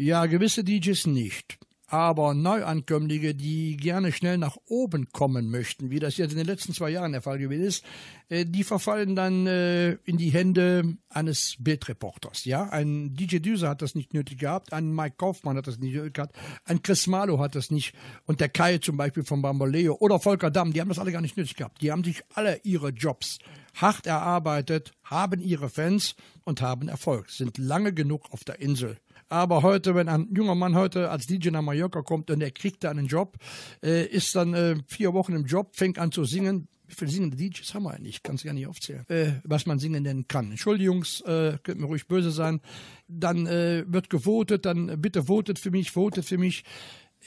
Ja, 0.00 0.26
gewisse 0.26 0.62
DJs 0.62 1.08
nicht. 1.08 1.58
Aber 1.88 2.32
Neuankömmlinge, 2.32 3.34
die 3.34 3.76
gerne 3.76 4.12
schnell 4.12 4.38
nach 4.38 4.56
oben 4.68 5.08
kommen 5.10 5.50
möchten, 5.50 5.90
wie 5.90 5.98
das 5.98 6.18
jetzt 6.18 6.30
in 6.30 6.38
den 6.38 6.46
letzten 6.46 6.72
zwei 6.72 6.90
Jahren 6.90 7.10
der 7.10 7.22
Fall 7.22 7.38
gewesen 7.38 7.64
ist, 7.64 7.84
äh, 8.28 8.44
die 8.44 8.62
verfallen 8.62 9.16
dann 9.16 9.48
äh, 9.48 9.94
in 10.04 10.16
die 10.16 10.28
Hände 10.28 10.98
eines 11.08 11.56
Bildreporters. 11.58 12.44
Ja, 12.44 12.68
ein 12.68 13.16
DJ 13.16 13.38
Düse 13.38 13.68
hat 13.68 13.82
das 13.82 13.96
nicht 13.96 14.14
nötig 14.14 14.38
gehabt, 14.38 14.72
ein 14.72 14.94
Mike 14.94 15.16
Kaufmann 15.16 15.56
hat 15.56 15.66
das 15.66 15.78
nicht 15.78 15.94
nötig 15.96 16.14
gehabt, 16.14 16.36
ein 16.64 16.80
Chris 16.82 17.08
Malo 17.08 17.40
hat 17.40 17.56
das 17.56 17.72
nicht 17.72 17.92
und 18.24 18.38
der 18.38 18.50
Kai 18.50 18.78
zum 18.78 18.96
Beispiel 18.96 19.24
von 19.24 19.42
Bamboleo 19.42 19.96
oder 19.98 20.20
Volker 20.20 20.52
Damm, 20.52 20.72
die 20.72 20.80
haben 20.80 20.90
das 20.90 21.00
alle 21.00 21.10
gar 21.10 21.22
nicht 21.22 21.36
nötig 21.36 21.56
gehabt. 21.56 21.82
Die 21.82 21.90
haben 21.90 22.04
sich 22.04 22.22
alle 22.34 22.60
ihre 22.62 22.90
Jobs 22.90 23.38
hart 23.74 24.06
erarbeitet, 24.06 24.92
haben 25.02 25.40
ihre 25.40 25.68
Fans 25.68 26.14
und 26.44 26.60
haben 26.60 26.88
Erfolg, 26.88 27.30
sind 27.30 27.58
lange 27.58 27.92
genug 27.92 28.30
auf 28.30 28.44
der 28.44 28.60
Insel. 28.60 28.98
Aber 29.28 29.62
heute, 29.62 29.94
wenn 29.94 30.08
ein 30.08 30.28
junger 30.34 30.54
Mann 30.54 30.74
heute 30.74 31.10
als 31.10 31.26
DJ 31.26 31.50
nach 31.50 31.62
Mallorca 31.62 32.02
kommt 32.02 32.30
und 32.30 32.40
er 32.40 32.50
kriegt 32.50 32.84
da 32.84 32.90
einen 32.90 33.06
Job, 33.06 33.36
äh, 33.82 34.06
ist 34.06 34.34
dann 34.34 34.54
äh, 34.54 34.76
vier 34.86 35.12
Wochen 35.12 35.34
im 35.34 35.44
Job, 35.44 35.76
fängt 35.76 35.98
an 35.98 36.12
zu 36.12 36.24
singen. 36.24 36.68
Wie 36.86 36.94
viele 36.94 37.10
singende 37.10 37.36
DJs 37.36 37.74
haben 37.74 37.82
wir 37.82 37.92
eigentlich? 37.92 38.16
Ich 38.16 38.22
kann 38.22 38.36
es 38.36 38.44
gar 38.44 38.54
nicht 38.54 38.66
aufzählen, 38.66 39.04
äh, 39.08 39.32
was 39.44 39.66
man 39.66 39.78
singen 39.78 40.02
nennen 40.02 40.26
kann. 40.26 40.50
Entschuldigung, 40.50 41.04
äh, 41.26 41.58
könnt 41.62 41.80
mir 41.80 41.86
ruhig 41.86 42.06
böse 42.06 42.30
sein. 42.30 42.60
Dann 43.08 43.46
äh, 43.46 43.84
wird 43.86 44.08
gewotet, 44.08 44.64
dann 44.64 44.88
äh, 44.88 44.96
bitte 44.96 45.24
votet 45.24 45.58
für 45.58 45.70
mich, 45.70 45.90
votet 45.90 46.24
für 46.24 46.38
mich. 46.38 46.64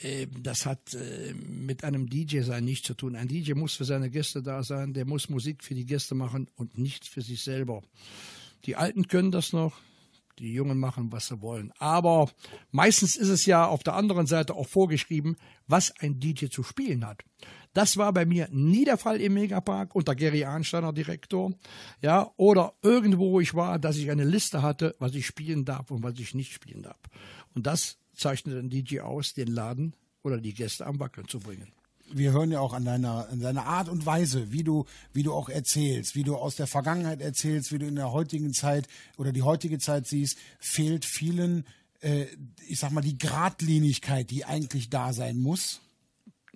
Äh, 0.02 0.26
Das 0.40 0.66
hat 0.66 0.94
äh, 0.94 1.32
mit 1.34 1.84
einem 1.84 2.08
DJ 2.08 2.40
sein 2.40 2.64
nichts 2.64 2.88
zu 2.88 2.94
tun. 2.94 3.14
Ein 3.14 3.28
DJ 3.28 3.52
muss 3.54 3.74
für 3.74 3.84
seine 3.84 4.10
Gäste 4.10 4.42
da 4.42 4.64
sein, 4.64 4.94
der 4.94 5.04
muss 5.04 5.28
Musik 5.28 5.62
für 5.62 5.74
die 5.74 5.86
Gäste 5.86 6.16
machen 6.16 6.48
und 6.56 6.78
nicht 6.78 7.06
für 7.06 7.22
sich 7.22 7.42
selber. 7.42 7.82
Die 8.64 8.74
Alten 8.74 9.06
können 9.06 9.30
das 9.30 9.52
noch, 9.52 9.74
die 10.42 10.52
Jungen 10.52 10.78
machen, 10.78 11.12
was 11.12 11.28
sie 11.28 11.40
wollen. 11.40 11.72
Aber 11.78 12.30
meistens 12.70 13.16
ist 13.16 13.28
es 13.28 13.46
ja 13.46 13.66
auf 13.66 13.82
der 13.82 13.94
anderen 13.94 14.26
Seite 14.26 14.54
auch 14.54 14.68
vorgeschrieben, 14.68 15.36
was 15.66 15.92
ein 16.00 16.20
DJ 16.20 16.46
zu 16.46 16.62
spielen 16.62 17.06
hat. 17.06 17.24
Das 17.74 17.96
war 17.96 18.12
bei 18.12 18.26
mir 18.26 18.48
nie 18.50 18.84
der 18.84 18.98
Fall 18.98 19.20
im 19.20 19.34
Megapark 19.34 19.94
unter 19.94 20.14
Gary 20.14 20.44
Arnsteiner 20.44 20.92
Direktor. 20.92 21.52
Ja, 22.02 22.30
oder 22.36 22.74
irgendwo, 22.82 23.32
wo 23.32 23.40
ich 23.40 23.54
war, 23.54 23.78
dass 23.78 23.96
ich 23.96 24.10
eine 24.10 24.24
Liste 24.24 24.60
hatte, 24.60 24.94
was 24.98 25.14
ich 25.14 25.26
spielen 25.26 25.64
darf 25.64 25.90
und 25.90 26.02
was 26.02 26.18
ich 26.18 26.34
nicht 26.34 26.52
spielen 26.52 26.82
darf. 26.82 27.00
Und 27.54 27.66
das 27.66 27.98
zeichnet 28.12 28.58
ein 28.58 28.68
DJ 28.68 29.00
aus, 29.00 29.32
den 29.32 29.48
Laden 29.48 29.96
oder 30.22 30.38
die 30.38 30.52
Gäste 30.52 30.86
am 30.86 31.00
Wackeln 31.00 31.28
zu 31.28 31.40
bringen 31.40 31.72
wir 32.14 32.32
hören 32.32 32.50
ja 32.50 32.60
auch 32.60 32.72
an 32.72 32.84
deiner, 32.84 33.28
an 33.28 33.40
deiner 33.40 33.66
Art 33.66 33.88
und 33.88 34.06
Weise, 34.06 34.52
wie 34.52 34.64
du, 34.64 34.84
wie 35.12 35.22
du 35.22 35.32
auch 35.32 35.48
erzählst, 35.48 36.14
wie 36.14 36.22
du 36.22 36.36
aus 36.36 36.56
der 36.56 36.66
Vergangenheit 36.66 37.20
erzählst, 37.20 37.72
wie 37.72 37.78
du 37.78 37.86
in 37.86 37.96
der 37.96 38.12
heutigen 38.12 38.52
Zeit 38.52 38.88
oder 39.16 39.32
die 39.32 39.42
heutige 39.42 39.78
Zeit 39.78 40.06
siehst, 40.06 40.38
fehlt 40.58 41.04
vielen, 41.04 41.66
äh, 42.00 42.26
ich 42.68 42.78
sag 42.78 42.92
mal, 42.92 43.00
die 43.00 43.18
Gradlinigkeit, 43.18 44.30
die 44.30 44.44
eigentlich 44.44 44.90
da 44.90 45.12
sein 45.12 45.38
muss. 45.38 45.80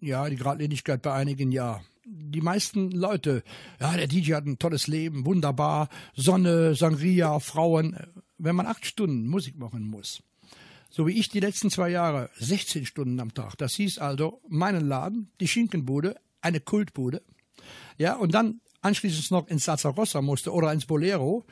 Ja, 0.00 0.28
die 0.28 0.36
Gradlinigkeit 0.36 1.02
bei 1.02 1.12
einigen 1.12 1.52
ja. 1.52 1.80
Die 2.04 2.40
meisten 2.40 2.92
Leute, 2.92 3.42
ja, 3.80 3.96
der 3.96 4.07
DJ 4.07 4.34
hat 4.34 4.46
ein 4.46 4.59
tolles 4.59 4.86
Leben, 4.86 5.26
wunderbar, 5.26 5.88
Sonne, 6.14 6.74
Sangria, 6.74 7.40
Frauen. 7.40 7.96
Wenn 8.38 8.54
man 8.54 8.66
acht 8.66 8.86
Stunden 8.86 9.26
Musik 9.26 9.59
machen 9.59 9.82
muss, 9.82 10.22
so 10.97 11.07
wie 11.07 11.12
ich 11.12 11.28
die 11.28 11.40
letzten 11.40 11.70
zwei 11.70 11.90
Jahre, 11.90 12.30
16 12.38 12.86
Stunden 12.86 13.20
am 13.20 13.34
Tag. 13.34 13.59
Das 13.59 13.74
hieß 13.74 13.99
also 13.99 14.40
meinen 14.49 14.88
Laden, 14.88 15.30
die 15.40 15.47
Schinkenbude, 15.47 16.16
eine 16.40 16.59
Kultbude. 16.59 17.20
Ja, 17.99 18.16
und 18.16 18.32
dann 18.32 18.62
anschließend 18.80 19.30
noch 19.30 19.47
ins 19.49 19.66
Sazzarossa 19.66 20.22
musste 20.22 20.55
oder 20.55 20.72
ins 20.72 20.86
Bolero. 20.86 21.44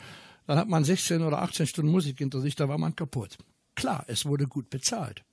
Dann 0.47 0.57
hat 0.57 0.69
man 0.69 0.83
16 0.83 1.21
oder 1.21 1.43
18 1.43 1.67
Stunden 1.67 1.93
Musik 1.93 2.17
hinter 2.19 2.41
sich, 2.41 2.55
da 2.55 2.71
war 2.71 2.79
man 2.79 2.97
kaputt. 2.97 3.37
Klar, 3.75 4.05
es 4.07 4.25
wurde 4.25 4.47
gut 4.47 4.71
bezahlt. 4.71 5.25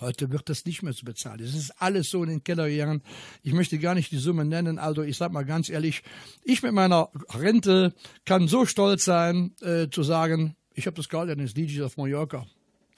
Heute 0.00 0.32
wird 0.32 0.48
das 0.48 0.64
nicht 0.64 0.82
mehr 0.82 0.92
so 0.92 1.04
bezahlt. 1.04 1.40
Es 1.40 1.54
ist 1.54 1.70
alles 1.80 2.10
so 2.10 2.24
in 2.24 2.30
den 2.30 2.42
Keller 2.42 2.68
gegangen. 2.68 3.04
Ich 3.44 3.52
möchte 3.52 3.78
gar 3.78 3.94
nicht 3.94 4.10
die 4.10 4.18
Summe 4.18 4.44
nennen. 4.44 4.80
Also 4.80 5.02
ich 5.02 5.16
sag 5.16 5.30
mal 5.30 5.44
ganz 5.44 5.68
ehrlich, 5.68 6.02
ich 6.42 6.64
mit 6.64 6.72
meiner 6.72 7.10
Rente 7.28 7.94
kann 8.24 8.48
so 8.48 8.66
stolz 8.66 9.04
sein, 9.04 9.54
äh, 9.60 9.88
zu 9.90 10.02
sagen, 10.02 10.56
ich 10.74 10.86
habe 10.86 10.96
das 10.96 11.08
Gehalt 11.08 11.30
eines 11.30 11.54
DJs 11.54 11.82
auf 11.82 11.96
Mallorca 11.96 12.46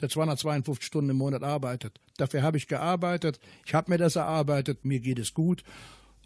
der 0.03 0.09
252 0.09 0.84
Stunden 0.84 1.11
im 1.11 1.16
Monat 1.16 1.42
arbeitet. 1.42 2.00
Dafür 2.18 2.42
habe 2.42 2.59
ich 2.59 2.68
gearbeitet, 2.68 3.40
ich 3.64 3.74
habe 3.74 3.90
mir 3.90 3.98
das 3.98 4.16
erarbeitet, 4.16 4.84
mir 4.84 5.00
geht 5.00 5.18
es 5.18 5.32
gut 5.32 5.62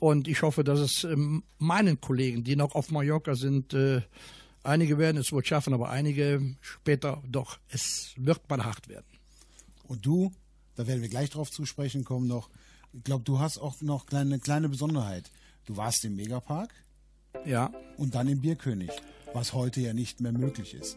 und 0.01 0.27
ich 0.27 0.43
hoffe, 0.43 0.64
dass 0.64 0.81
es 0.81 1.05
ähm, 1.05 1.45
meinen 1.59 2.01
Kollegen, 2.01 2.43
die 2.43 2.57
noch 2.57 2.74
auf 2.74 2.91
Mallorca 2.91 3.35
sind, 3.35 3.74
äh, 3.74 4.03
einige 4.64 4.99
werden 4.99 5.18
es 5.18 5.31
wohl 5.31 5.45
schaffen, 5.45 5.74
aber 5.74 5.91
einige 5.91 6.57
später 6.61 7.22
doch, 7.29 7.59
es 7.68 8.14
wird 8.16 8.49
mal 8.51 8.64
hart 8.64 8.89
werden. 8.89 9.07
Und 9.85 10.05
du, 10.05 10.33
da 10.74 10.87
werden 10.87 11.03
wir 11.03 11.09
gleich 11.09 11.31
drauf 11.31 11.51
zu 11.51 11.64
sprechen 11.66 12.05
kommen 12.05 12.27
noch, 12.27 12.51
ich 12.93 13.05
glaube, 13.05 13.24
du 13.24 13.39
hast 13.39 13.59
auch 13.59 13.81
noch 13.83 14.07
eine 14.11 14.39
kleine 14.39 14.70
Besonderheit. 14.70 15.31
Du 15.66 15.77
warst 15.77 16.05
im 16.05 16.16
Megapark. 16.16 16.72
Ja. 17.45 17.70
Und 17.99 18.14
dann 18.14 18.27
im 18.29 18.41
Bierkönig, 18.41 18.91
was 19.35 19.53
heute 19.53 19.81
ja 19.81 19.93
nicht 19.93 20.20
mehr 20.20 20.33
möglich 20.33 20.72
ist. 20.72 20.97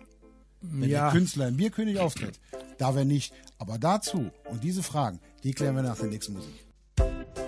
Wenn 0.61 0.89
Ja. 0.89 1.05
der 1.05 1.11
Künstler 1.19 1.47
im 1.47 1.57
Bierkönig 1.57 1.99
auftritt, 1.99 2.39
darf 2.77 2.95
er 2.95 3.05
nicht. 3.05 3.33
Aber 3.57 3.77
dazu 3.77 4.29
und 4.49 4.63
diese 4.63 4.83
Fragen, 4.83 5.19
die 5.43 5.53
klären 5.53 5.75
wir 5.75 5.83
nach 5.83 5.97
der 5.97 6.07
nächsten 6.07 6.33
Musik. 6.33 6.53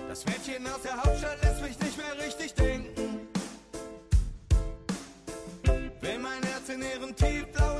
Das 0.08 0.24
Mädchen 0.26 0.66
aus 0.66 0.82
der 0.82 0.96
Hauptstadt 1.02 1.42
lässt 1.42 1.62
mich 1.62 1.78
nicht 1.80 1.96
mehr 1.96 2.26
richtig 2.26 2.54
denken. 2.54 3.18
Will 6.00 6.18
mein 6.18 6.42
Herz 6.42 6.68
in 6.68 6.82
ihren 6.82 7.14
tiefblauen 7.16 7.71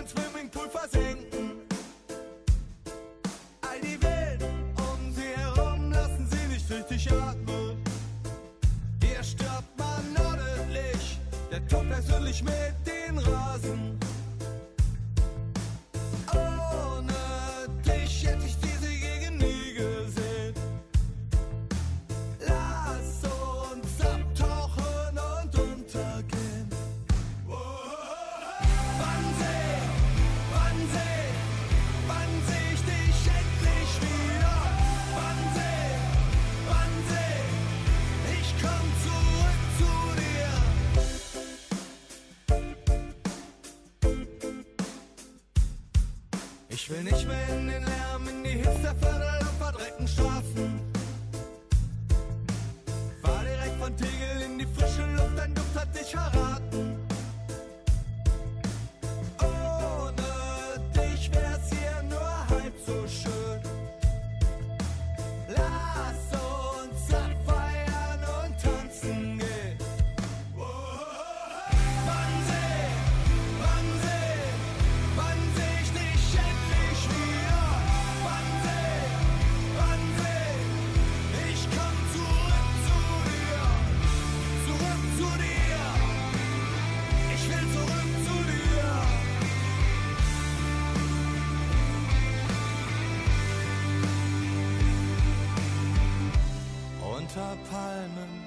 Unter 97.34 97.56
Palmen 97.70 98.44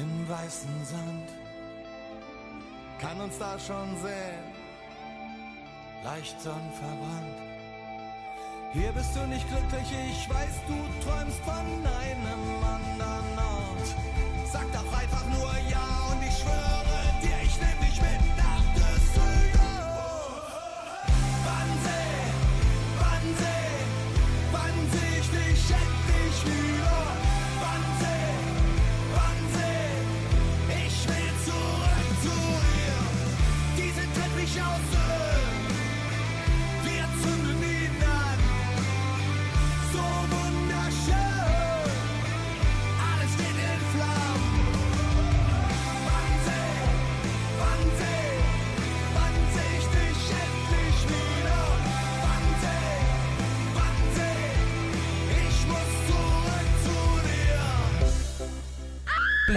im 0.00 0.28
weißen 0.30 0.82
Sand 0.82 1.28
kann 2.98 3.20
uns 3.20 3.36
da 3.36 3.58
schon 3.58 3.94
sehen, 4.00 4.44
leicht 6.02 6.40
sonnenverbrannt. 6.40 7.36
Hier 8.72 8.90
bist 8.92 9.14
du 9.14 9.26
nicht 9.26 9.46
glücklich, 9.46 9.92
ich 10.10 10.30
weiß, 10.30 10.60
du 10.68 11.06
träumst 11.06 11.38
von 11.40 11.52
einem 11.52 12.64
anderen 12.64 13.38
Ort. 13.38 14.23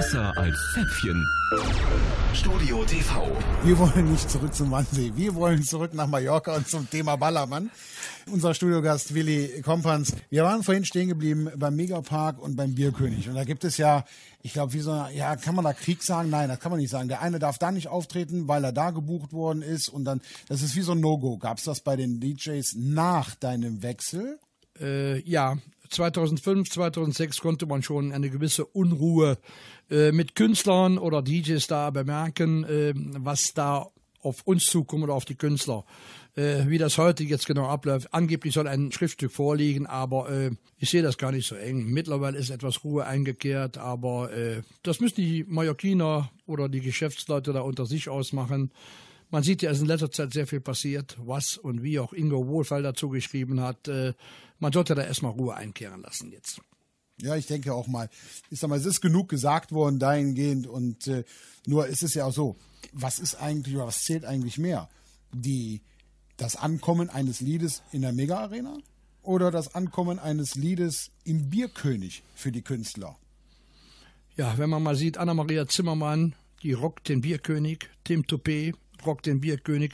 Besser 0.08 0.38
als 0.38 0.58
Zäpfchen. 0.74 1.22
Studio 2.34 2.82
TV. 2.86 3.28
Wir 3.66 3.78
wollen 3.78 4.10
nicht 4.10 4.32
zurück 4.32 4.56
zum 4.56 4.72
Wannsee. 4.72 5.12
Wir 5.16 5.36
wollen 5.36 5.62
zurück 5.64 5.94
nach 5.94 6.08
Mallorca 6.08 6.56
und 6.56 6.66
zum 6.66 6.90
Thema 6.90 7.18
Ballermann. 7.18 7.70
Unser 8.32 8.54
Studiogast 8.54 9.14
Willi 9.14 9.62
Kompans. 9.64 10.14
Wir 10.30 10.46
waren 10.46 10.64
vorhin 10.64 10.86
stehen 10.86 11.10
geblieben 11.10 11.50
beim 11.58 11.76
Megapark 11.76 12.40
und 12.40 12.56
beim 12.56 12.74
Bierkönig. 12.74 13.28
Und 13.28 13.36
da 13.36 13.44
gibt 13.44 13.66
es 13.66 13.76
ja, 13.76 14.06
ich 14.44 14.54
glaube, 14.54 14.72
wie 14.72 14.80
so, 14.80 14.92
eine- 14.94 15.14
ja, 15.14 15.36
kann 15.36 15.56
man 15.56 15.66
da 15.66 15.74
Krieg 15.74 16.02
sagen? 16.02 16.30
Nein, 16.30 16.48
das 16.48 16.62
kann 16.62 16.72
man 16.72 16.80
nicht 16.80 16.90
sagen. 16.92 17.10
Der 17.10 17.22
eine 17.22 17.38
darf 17.38 17.58
da 17.58 17.74
nicht 17.74 17.90
auftreten, 17.90 18.48
weil 18.48 18.64
er 18.64 18.72
da 18.72 18.92
gebucht 18.92 19.34
worden 19.34 19.62
ist. 19.62 19.90
Und 19.90 20.06
dann, 20.06 20.22
das 20.48 20.62
ist 20.62 20.74
wie 20.78 20.84
so 20.84 20.94
ein 20.94 21.02
No-Go. 21.02 21.38
Gab 21.38 21.58
es 21.58 21.66
das 21.66 21.82
bei 21.82 21.98
den 21.98 22.22
DJs 22.22 22.76
nach 22.78 23.36
deinem 23.36 23.84
Wechsel? 23.84 24.40
Äh, 24.80 25.20
ja, 25.30 25.58
2005, 25.90 26.70
2006 26.70 27.40
konnte 27.40 27.66
man 27.66 27.84
schon 27.84 28.12
eine 28.12 28.30
gewisse 28.30 28.66
Unruhe 28.66 29.38
äh, 29.90 30.12
mit 30.12 30.36
Künstlern 30.36 30.98
oder 30.98 31.22
DJs 31.22 31.66
da 31.68 31.90
bemerken, 31.90 32.64
äh, 32.64 32.94
was 32.96 33.54
da 33.54 33.88
auf 34.22 34.42
uns 34.44 34.66
zukommt 34.66 35.04
oder 35.04 35.14
auf 35.14 35.26
die 35.26 35.36
Künstler. 35.36 35.86
Äh, 36.38 36.70
wie 36.70 36.78
das 36.78 37.00
heute 37.00 37.24
jetzt 37.24 37.48
genau 37.48 37.66
abläuft. 37.66 38.14
Angeblich 38.14 38.54
soll 38.54 38.68
ein 38.68 38.92
Schriftstück 38.92 39.32
vorliegen, 39.32 39.88
aber 39.88 40.30
äh, 40.30 40.52
ich 40.78 40.92
sehe 40.92 41.02
das 41.02 41.18
gar 41.18 41.32
nicht 41.32 41.48
so 41.48 41.56
eng. 41.56 41.86
Mittlerweile 41.86 42.38
ist 42.38 42.52
etwas 42.52 42.84
Ruhe 42.84 43.08
eingekehrt, 43.08 43.80
aber 43.80 44.32
äh, 44.32 44.62
das 44.84 45.00
müssen 45.00 45.16
die 45.16 45.46
Mallorquiner 45.48 46.30
oder 46.46 46.70
die 46.70 46.82
Geschäftsleute 46.82 47.54
da 47.54 47.62
unter 47.62 47.88
sich 47.88 48.08
ausmachen. 48.08 48.72
Man 49.30 49.44
sieht 49.44 49.62
ja, 49.62 49.72
es 49.72 49.78
ist 49.78 49.82
in 49.82 49.88
letzter 49.88 50.12
Zeit 50.12 50.34
sehr 50.34 50.48
viel 50.48 50.62
passiert, 50.62 51.18
was 51.20 51.58
und 51.58 51.84
wie 51.84 52.00
auch 52.00 52.14
Ingo 52.14 52.48
Wohlfall 52.48 52.82
dazu 52.82 53.10
geschrieben 53.10 53.60
hat. 53.62 53.88
Äh, 53.88 54.14
man 54.60 54.72
sollte 54.72 54.96
da 54.96 55.04
erstmal 55.04 55.34
Ruhe 55.34 55.56
einkehren 55.56 56.02
lassen 56.02 56.32
jetzt. 56.32 56.62
Ja, 57.20 57.36
ich 57.36 57.48
denke 57.48 57.74
auch 57.74 57.88
mal. 57.88 58.10
Ich 58.50 58.60
sag 58.60 58.70
mal, 58.70 58.78
es 58.78 58.86
ist 58.86 59.02
genug 59.02 59.28
gesagt 59.30 59.72
worden 59.72 60.00
dahingehend 60.00 60.68
und 60.68 61.08
äh, 61.08 61.24
nur 61.66 61.88
ist 61.88 62.04
es 62.04 62.14
ja 62.14 62.26
auch 62.26 62.34
so, 62.34 62.56
was 62.94 63.20
ist 63.20 63.36
eigentlich 63.36 63.76
oder 63.76 63.88
was 63.88 64.04
zählt 64.04 64.24
eigentlich 64.24 64.58
mehr? 64.58 64.88
Die, 65.34 65.82
das 66.38 66.56
Ankommen 66.56 67.10
eines 67.10 67.42
Liedes 67.42 67.82
in 67.92 68.04
der 68.04 68.14
Mega-Arena 68.14 68.78
oder 69.24 69.52
das 69.52 69.74
Ankommen 69.74 70.20
eines 70.20 70.56
Liedes 70.56 71.10
im 71.26 71.50
Bierkönig 71.50 72.24
für 72.36 72.52
die 72.52 72.62
Künstler? 72.62 73.18
Ja, 74.36 74.58
wenn 74.60 74.70
man 74.70 74.84
mal 74.84 74.96
sieht, 74.96 75.18
Anna-Maria 75.18 75.68
Zimmermann, 75.68 76.36
die 76.62 76.74
rockt 76.74 77.10
den 77.10 77.22
Bierkönig, 77.22 77.90
Tim 78.04 78.22
Toupé 78.22 78.76
rockt 79.06 79.26
den 79.26 79.42
Bierkönig. 79.42 79.94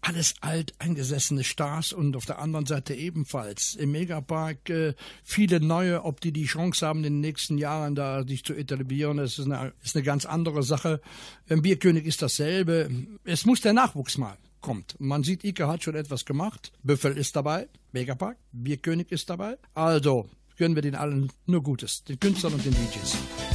Alles 0.00 0.34
alt 0.42 0.74
eingesessene 0.78 1.44
Stars 1.44 1.94
und 1.94 2.14
auf 2.14 2.26
der 2.26 2.38
anderen 2.38 2.66
Seite 2.66 2.94
ebenfalls 2.94 3.74
im 3.74 3.92
Megapark 3.92 4.68
äh, 4.68 4.94
viele 5.22 5.60
neue, 5.60 6.04
ob 6.04 6.20
die 6.20 6.30
die 6.30 6.44
Chance 6.44 6.86
haben, 6.86 6.98
in 6.98 7.14
den 7.14 7.20
nächsten 7.20 7.56
Jahren 7.56 7.94
da 7.94 8.22
sich 8.22 8.44
zu 8.44 8.52
etablieren, 8.52 9.16
das 9.16 9.38
ist 9.38 9.46
eine, 9.46 9.72
ist 9.82 9.96
eine 9.96 10.04
ganz 10.04 10.26
andere 10.26 10.62
Sache. 10.62 11.00
Im 11.46 11.62
Bierkönig 11.62 12.04
ist 12.04 12.20
dasselbe. 12.20 12.90
Es 13.24 13.46
muss 13.46 13.62
der 13.62 13.72
Nachwuchs 13.72 14.18
mal 14.18 14.36
kommt. 14.60 14.96
Man 14.98 15.22
sieht, 15.22 15.44
Ike 15.44 15.68
hat 15.68 15.82
schon 15.82 15.94
etwas 15.94 16.24
gemacht. 16.24 16.72
Büffel 16.82 17.16
ist 17.16 17.36
dabei, 17.36 17.68
Megapark, 17.92 18.38
Bierkönig 18.52 19.12
ist 19.12 19.30
dabei. 19.30 19.58
Also 19.74 20.28
gönnen 20.56 20.74
wir 20.74 20.82
den 20.82 20.94
allen 20.94 21.30
nur 21.46 21.62
Gutes, 21.62 22.04
den 22.04 22.18
Künstlern 22.18 22.54
und 22.54 22.64
den 22.64 22.72
DJs. 22.72 23.53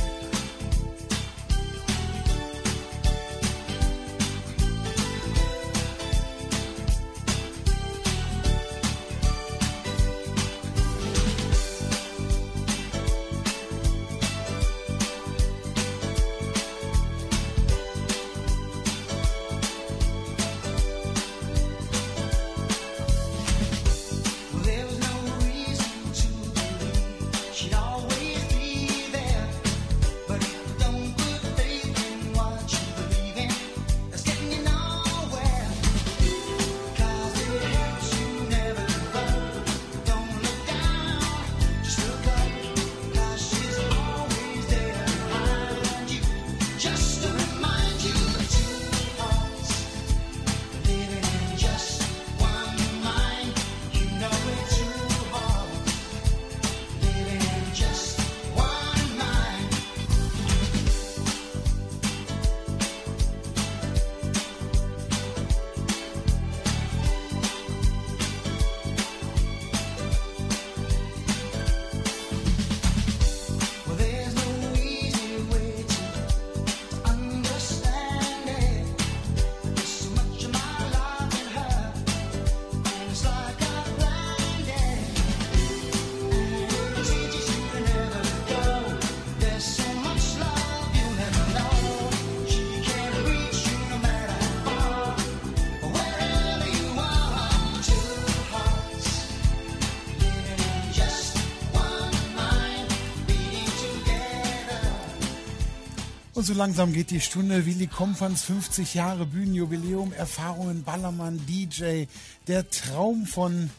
Und 106.39 106.45
so 106.45 106.53
langsam 106.53 106.93
geht 106.93 107.11
die 107.11 107.19
Stunde. 107.19 107.65
Willi 107.65 107.87
Kompans 107.87 108.43
50 108.43 108.93
Jahre 108.93 109.25
Bühnenjubiläum, 109.25 110.13
Erfahrungen, 110.13 110.85
Ballermann, 110.85 111.45
DJ, 111.45 112.05
der 112.47 112.69
Traum 112.69 113.25
von 113.25 113.69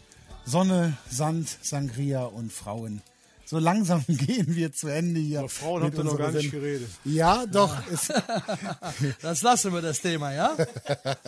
Sonne, 0.44 0.98
Sand, 1.08 1.48
Sangria 1.62 2.24
und 2.24 2.52
Frauen. 2.52 3.00
So 3.46 3.58
langsam 3.58 4.04
gehen 4.08 4.54
wir 4.56 4.74
zu 4.74 4.88
Ende 4.88 5.20
hier. 5.20 5.38
Über 5.38 5.48
Frauen 5.48 5.84
habt 5.84 5.96
ihr 5.96 6.04
noch 6.04 6.18
gar 6.18 6.32
nicht 6.32 6.50
geredet. 6.50 6.90
Ja, 7.06 7.46
doch. 7.46 7.74
Es, 7.90 8.08
Das 9.22 9.40
lassen 9.40 9.72
wir 9.72 9.80
das 9.80 10.02
Thema, 10.02 10.34
ja? 10.34 10.54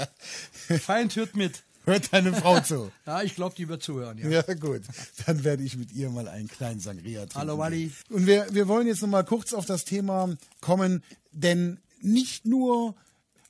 Feind 0.82 1.16
hört 1.16 1.34
mit. 1.34 1.62
Hört 1.84 2.12
deine 2.12 2.32
Frau 2.32 2.60
zu. 2.60 2.90
Ja, 3.06 3.22
ich 3.22 3.34
glaube, 3.34 3.54
die 3.56 3.68
wird 3.68 3.82
zuhören, 3.82 4.18
ja. 4.18 4.28
Ja, 4.28 4.54
gut. 4.54 4.82
Dann 5.26 5.44
werde 5.44 5.62
ich 5.62 5.76
mit 5.76 5.92
ihr 5.92 6.10
mal 6.10 6.28
einen 6.28 6.48
kleinen 6.48 6.80
Sangria 6.80 7.20
trinken. 7.20 7.38
Hallo, 7.38 7.58
Wally. 7.58 7.92
Und 8.10 8.26
wir, 8.26 8.46
wir 8.52 8.68
wollen 8.68 8.86
jetzt 8.86 9.02
noch 9.02 9.08
mal 9.08 9.24
kurz 9.24 9.52
auf 9.52 9.66
das 9.66 9.84
Thema 9.84 10.36
kommen, 10.60 11.02
denn 11.32 11.80
nicht 12.00 12.46
nur 12.46 12.94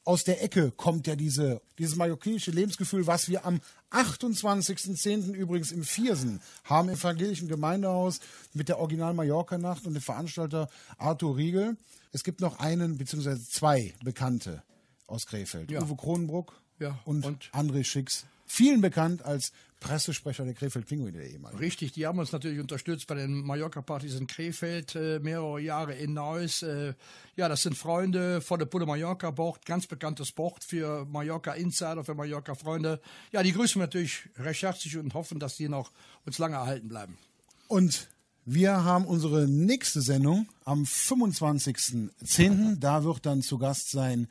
aus 0.05 0.25
der 0.25 0.43
Ecke 0.43 0.73
kommt 0.73 1.07
ja 1.07 1.17
diese, 1.17 1.61
dieses 1.79 1.97
mallorquinische 1.97 2.51
Lebensgefühl, 2.51 3.07
was 3.07 3.29
wir 3.29 3.47
am 3.47 3.61
28.10. 3.91 5.33
übrigens 5.33 5.71
im 5.71 5.85
Viersen 5.85 6.41
haben, 6.65 6.89
im 6.89 6.97
evangelischen 6.97 7.49
Gemeindehaus 7.49 8.21
mit 8.53 8.69
der 8.69 8.79
Original 8.79 9.15
Mallorca-Nacht 9.15 9.87
und 9.87 9.95
dem 9.95 10.03
Veranstalter 10.03 10.69
Arthur 10.99 11.37
Riegel. 11.37 11.77
Es 12.11 12.25
gibt 12.25 12.41
noch 12.41 12.59
einen, 12.59 12.99
beziehungsweise 12.99 13.47
zwei 13.49 13.95
Bekannte 14.03 14.63
aus 15.07 15.27
Krefeld. 15.27 15.71
Ja. 15.71 15.83
Uwe 15.83 15.97
Kronenbruck 15.97 16.62
Ja, 16.79 16.99
und, 17.05 17.25
und? 17.25 17.51
André 17.53 17.85
Schicks. 17.85 18.27
Vielen 18.47 18.81
bekannt 18.81 19.25
als 19.25 19.53
Pressesprecher 19.83 20.45
der 20.45 20.55
Krefeld 20.55 20.87
Pinguine 20.87 21.19
der 21.19 21.29
ehemalige. 21.29 21.61
Richtig, 21.61 21.93
die 21.93 22.07
haben 22.07 22.19
uns 22.19 22.33
natürlich 22.33 22.61
unterstützt 22.61 23.07
bei 23.09 23.17
den 23.17 23.43
Mallorca-Partys 23.43 24.15
in 24.15 24.27
Krefeld, 24.27 24.95
äh, 24.95 25.19
mehrere 25.19 25.61
Jahre 25.61 25.95
in 25.95 26.15
Neuss. 26.15 26.63
Äh, 26.63 26.95
ja, 27.35 27.49
das 27.49 27.63
sind 27.63 27.77
Freunde 27.77 28.41
von 28.41 28.59
der 28.59 28.67
Pulle 28.67 28.87
Mallorca 28.87 29.31
Bocht, 29.31 29.67
ganz 29.67 29.87
bekanntes 29.87 30.31
Bocht 30.33 30.63
für 30.65 31.05
Mallorca 31.07 31.53
Insider, 31.53 32.05
für 32.05 32.15
Mallorca 32.15 32.55
Freunde. 32.55 33.01
Ja, 33.33 33.43
die 33.43 33.53
grüßen 33.53 33.81
wir 33.81 33.87
natürlich 33.87 34.29
recht 34.37 34.63
herzlich 34.63 34.97
und 34.97 35.15
hoffen, 35.15 35.41
dass 35.41 35.57
die 35.57 35.69
noch 35.69 35.91
uns 36.25 36.39
lange 36.39 36.55
erhalten 36.57 36.89
bleiben. 36.89 37.19
Und 37.67 38.09
wir 38.45 38.85
haben 38.85 39.05
unsere 39.05 39.49
nächste 39.49 40.01
Sendung 40.01 40.49
am 40.65 40.85
25.10. 40.85 42.79
Da 42.79 43.03
wird 43.03 43.27
dann 43.27 43.43
zu 43.43 43.59
Gast 43.59 43.91
sein 43.91 44.29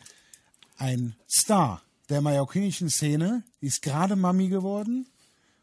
ein 0.78 1.16
Star 1.30 1.82
der 2.12 2.22
mallorquinischen 2.22 2.90
Szene. 2.90 3.44
Die 3.62 3.68
ist 3.68 3.82
gerade 3.82 4.16
Mami 4.16 4.50
geworden 4.50 5.08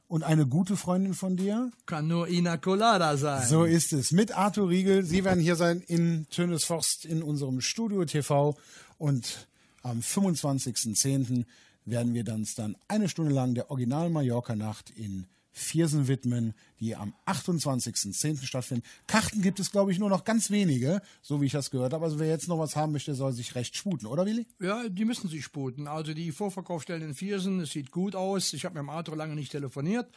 und 0.09 0.25
eine 0.25 0.47
gute 0.47 0.77
Freundin 0.77 1.15
von 1.15 1.37
dir. 1.37 1.71
Kann 1.87 2.09
nur 2.09 2.29
Ina 2.29 2.57
Colada 2.57 3.17
sein. 3.17 3.47
So 3.47 3.65
ist 3.65 3.93
es. 3.93 4.11
Mit 4.11 4.37
Arthur 4.37 4.71
Riegel. 4.71 5.05
Sie 5.05 5.25
werden 5.25 5.41
hier 5.41 5.57
sein 5.57 5.83
in 5.87 6.27
Tönes 6.31 6.65
Forst 6.65 7.05
in 7.05 7.23
unserem 7.23 7.61
Studio 7.61 8.05
TV. 8.05 8.57
Und 8.97 9.47
am 9.83 10.01
25.10. 10.01 11.45
werden 11.85 12.15
wir 12.15 12.27
uns 12.33 12.55
dann 12.55 12.77
eine 12.89 13.09
Stunde 13.09 13.33
lang 13.33 13.55
der 13.55 13.71
Original 13.71 14.11
Mallorca 14.11 14.57
Nacht 14.57 14.91
in 14.91 15.27
Viersen 15.59 16.09
widmen, 16.09 16.55
die 16.81 16.97
am 16.97 17.15
28.10. 17.27 18.45
stattfindet. 18.45 18.87
Karten 19.07 19.43
gibt 19.43 19.61
es, 19.61 19.71
glaube 19.71 19.93
ich, 19.93 19.99
nur 19.99 20.09
noch 20.09 20.25
ganz 20.25 20.51
wenige, 20.51 21.03
so 21.23 21.41
wie 21.41 21.47
ich 21.47 21.53
das 21.53 21.71
gehört 21.71 21.93
habe. 21.93 22.05
Also 22.05 22.19
wer 22.19 22.29
jetzt 22.29 22.49
noch 22.49 22.59
was 22.59 22.77
haben 22.77 22.93
möchte, 22.93 23.15
soll 23.15 23.33
sich 23.33 23.55
recht 23.55 23.77
sputen, 23.77 24.07
oder 24.07 24.27
Willi? 24.27 24.47
Ja, 24.61 24.89
die 24.89 25.05
müssen 25.05 25.29
sich 25.29 25.45
sputen. 25.45 25.89
Also 25.89 26.15
die 26.15 26.33
Vorverkaufsstellen 26.33 27.09
in 27.09 27.15
Viersen, 27.15 27.61
es 27.61 27.71
sieht 27.71 27.91
gut 27.91 28.15
aus. 28.15 28.53
Ich 28.53 28.65
habe 28.65 28.75
mit 28.75 28.83
dem 28.83 28.91
Arthur 28.91 29.17
lange 29.17 29.35
nicht 29.35 29.53
telefoniert, 29.53 30.09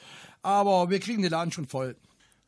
aber 0.42 0.90
wir 0.90 1.00
kriegen 1.00 1.22
den 1.22 1.32
Laden 1.32 1.52
schon 1.52 1.68
voll. 1.68 1.96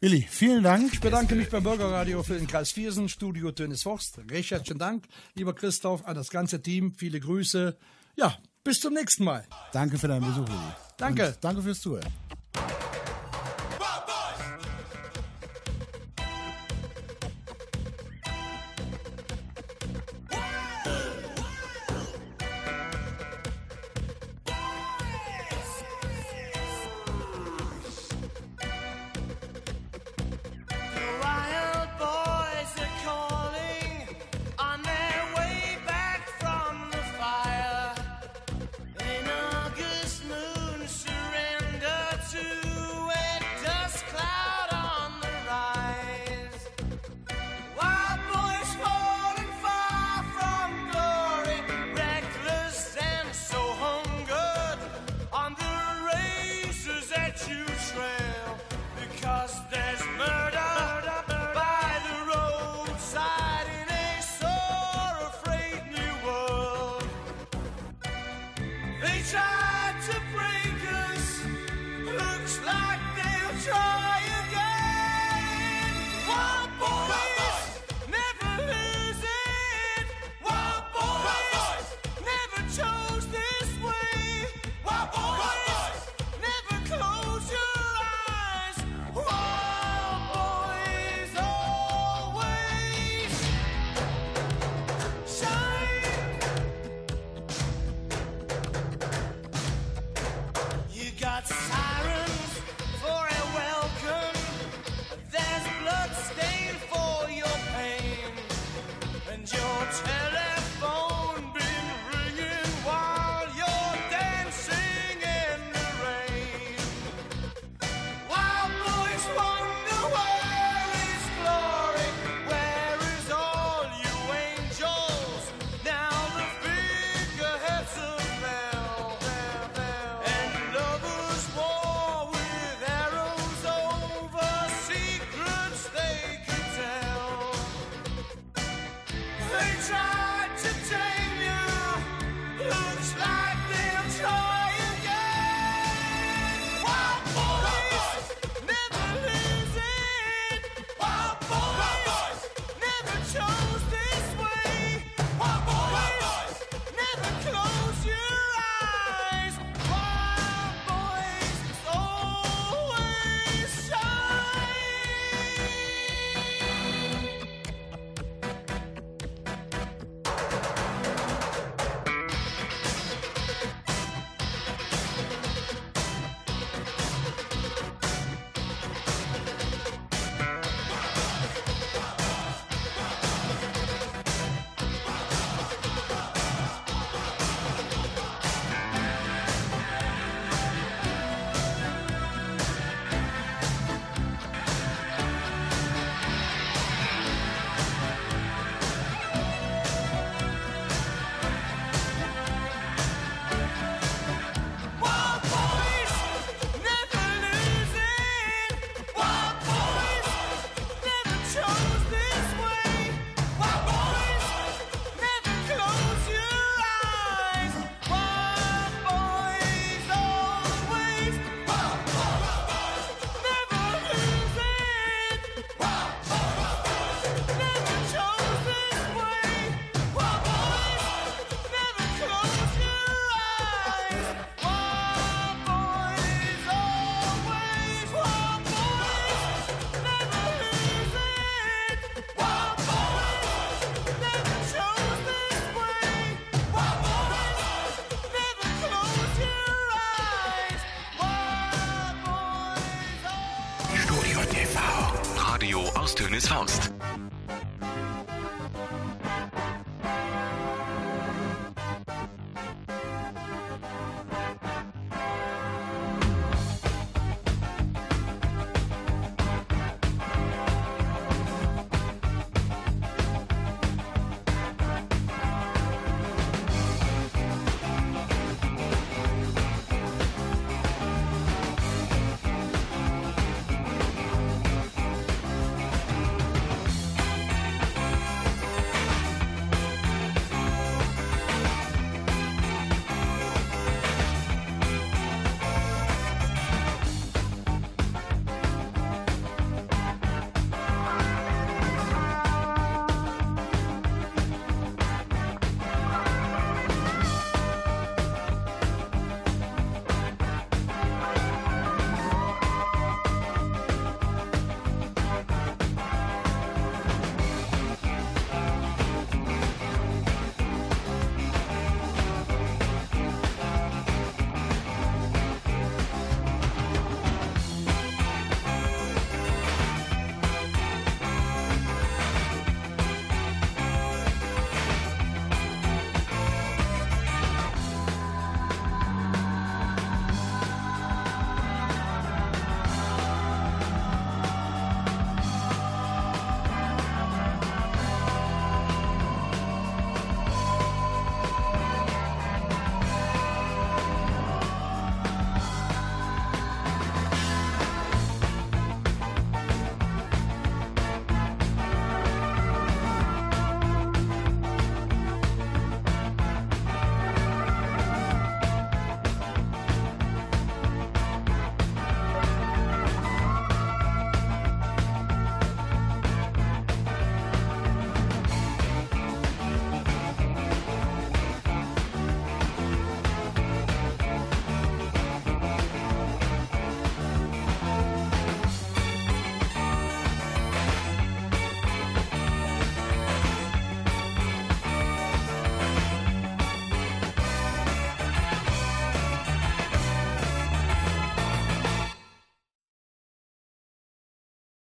Willi, 0.03 0.27
vielen 0.29 0.63
Dank. 0.63 0.91
Ich 0.93 0.99
bedanke 0.99 1.33
mich 1.33 1.49
beim 1.49 1.63
Bürgerradio 1.63 2.23
für 2.23 2.37
den 2.37 2.45
Kreis 2.45 2.71
Viersen, 2.71 3.07
Studio 3.07 3.51
Tönis 3.51 3.83
Forst. 3.83 4.19
Recht 4.29 4.51
herzlichen 4.51 4.77
Dank, 4.77 5.05
lieber 5.33 5.53
Christoph, 5.53 6.05
an 6.05 6.15
das 6.15 6.29
ganze 6.29 6.61
Team. 6.61 6.93
Viele 6.97 7.21
Grüße. 7.21 7.77
Ja, 8.17 8.37
bis 8.65 8.81
zum 8.81 8.93
nächsten 8.93 9.23
Mal. 9.23 9.45
Danke 9.71 9.97
für 9.97 10.09
deinen 10.09 10.25
Besuch, 10.25 10.47
Willi. 10.47 10.73
Danke. 10.97 11.27
Und 11.27 11.37
danke 11.41 11.61
fürs 11.61 11.79
Zuhören. 11.79 12.22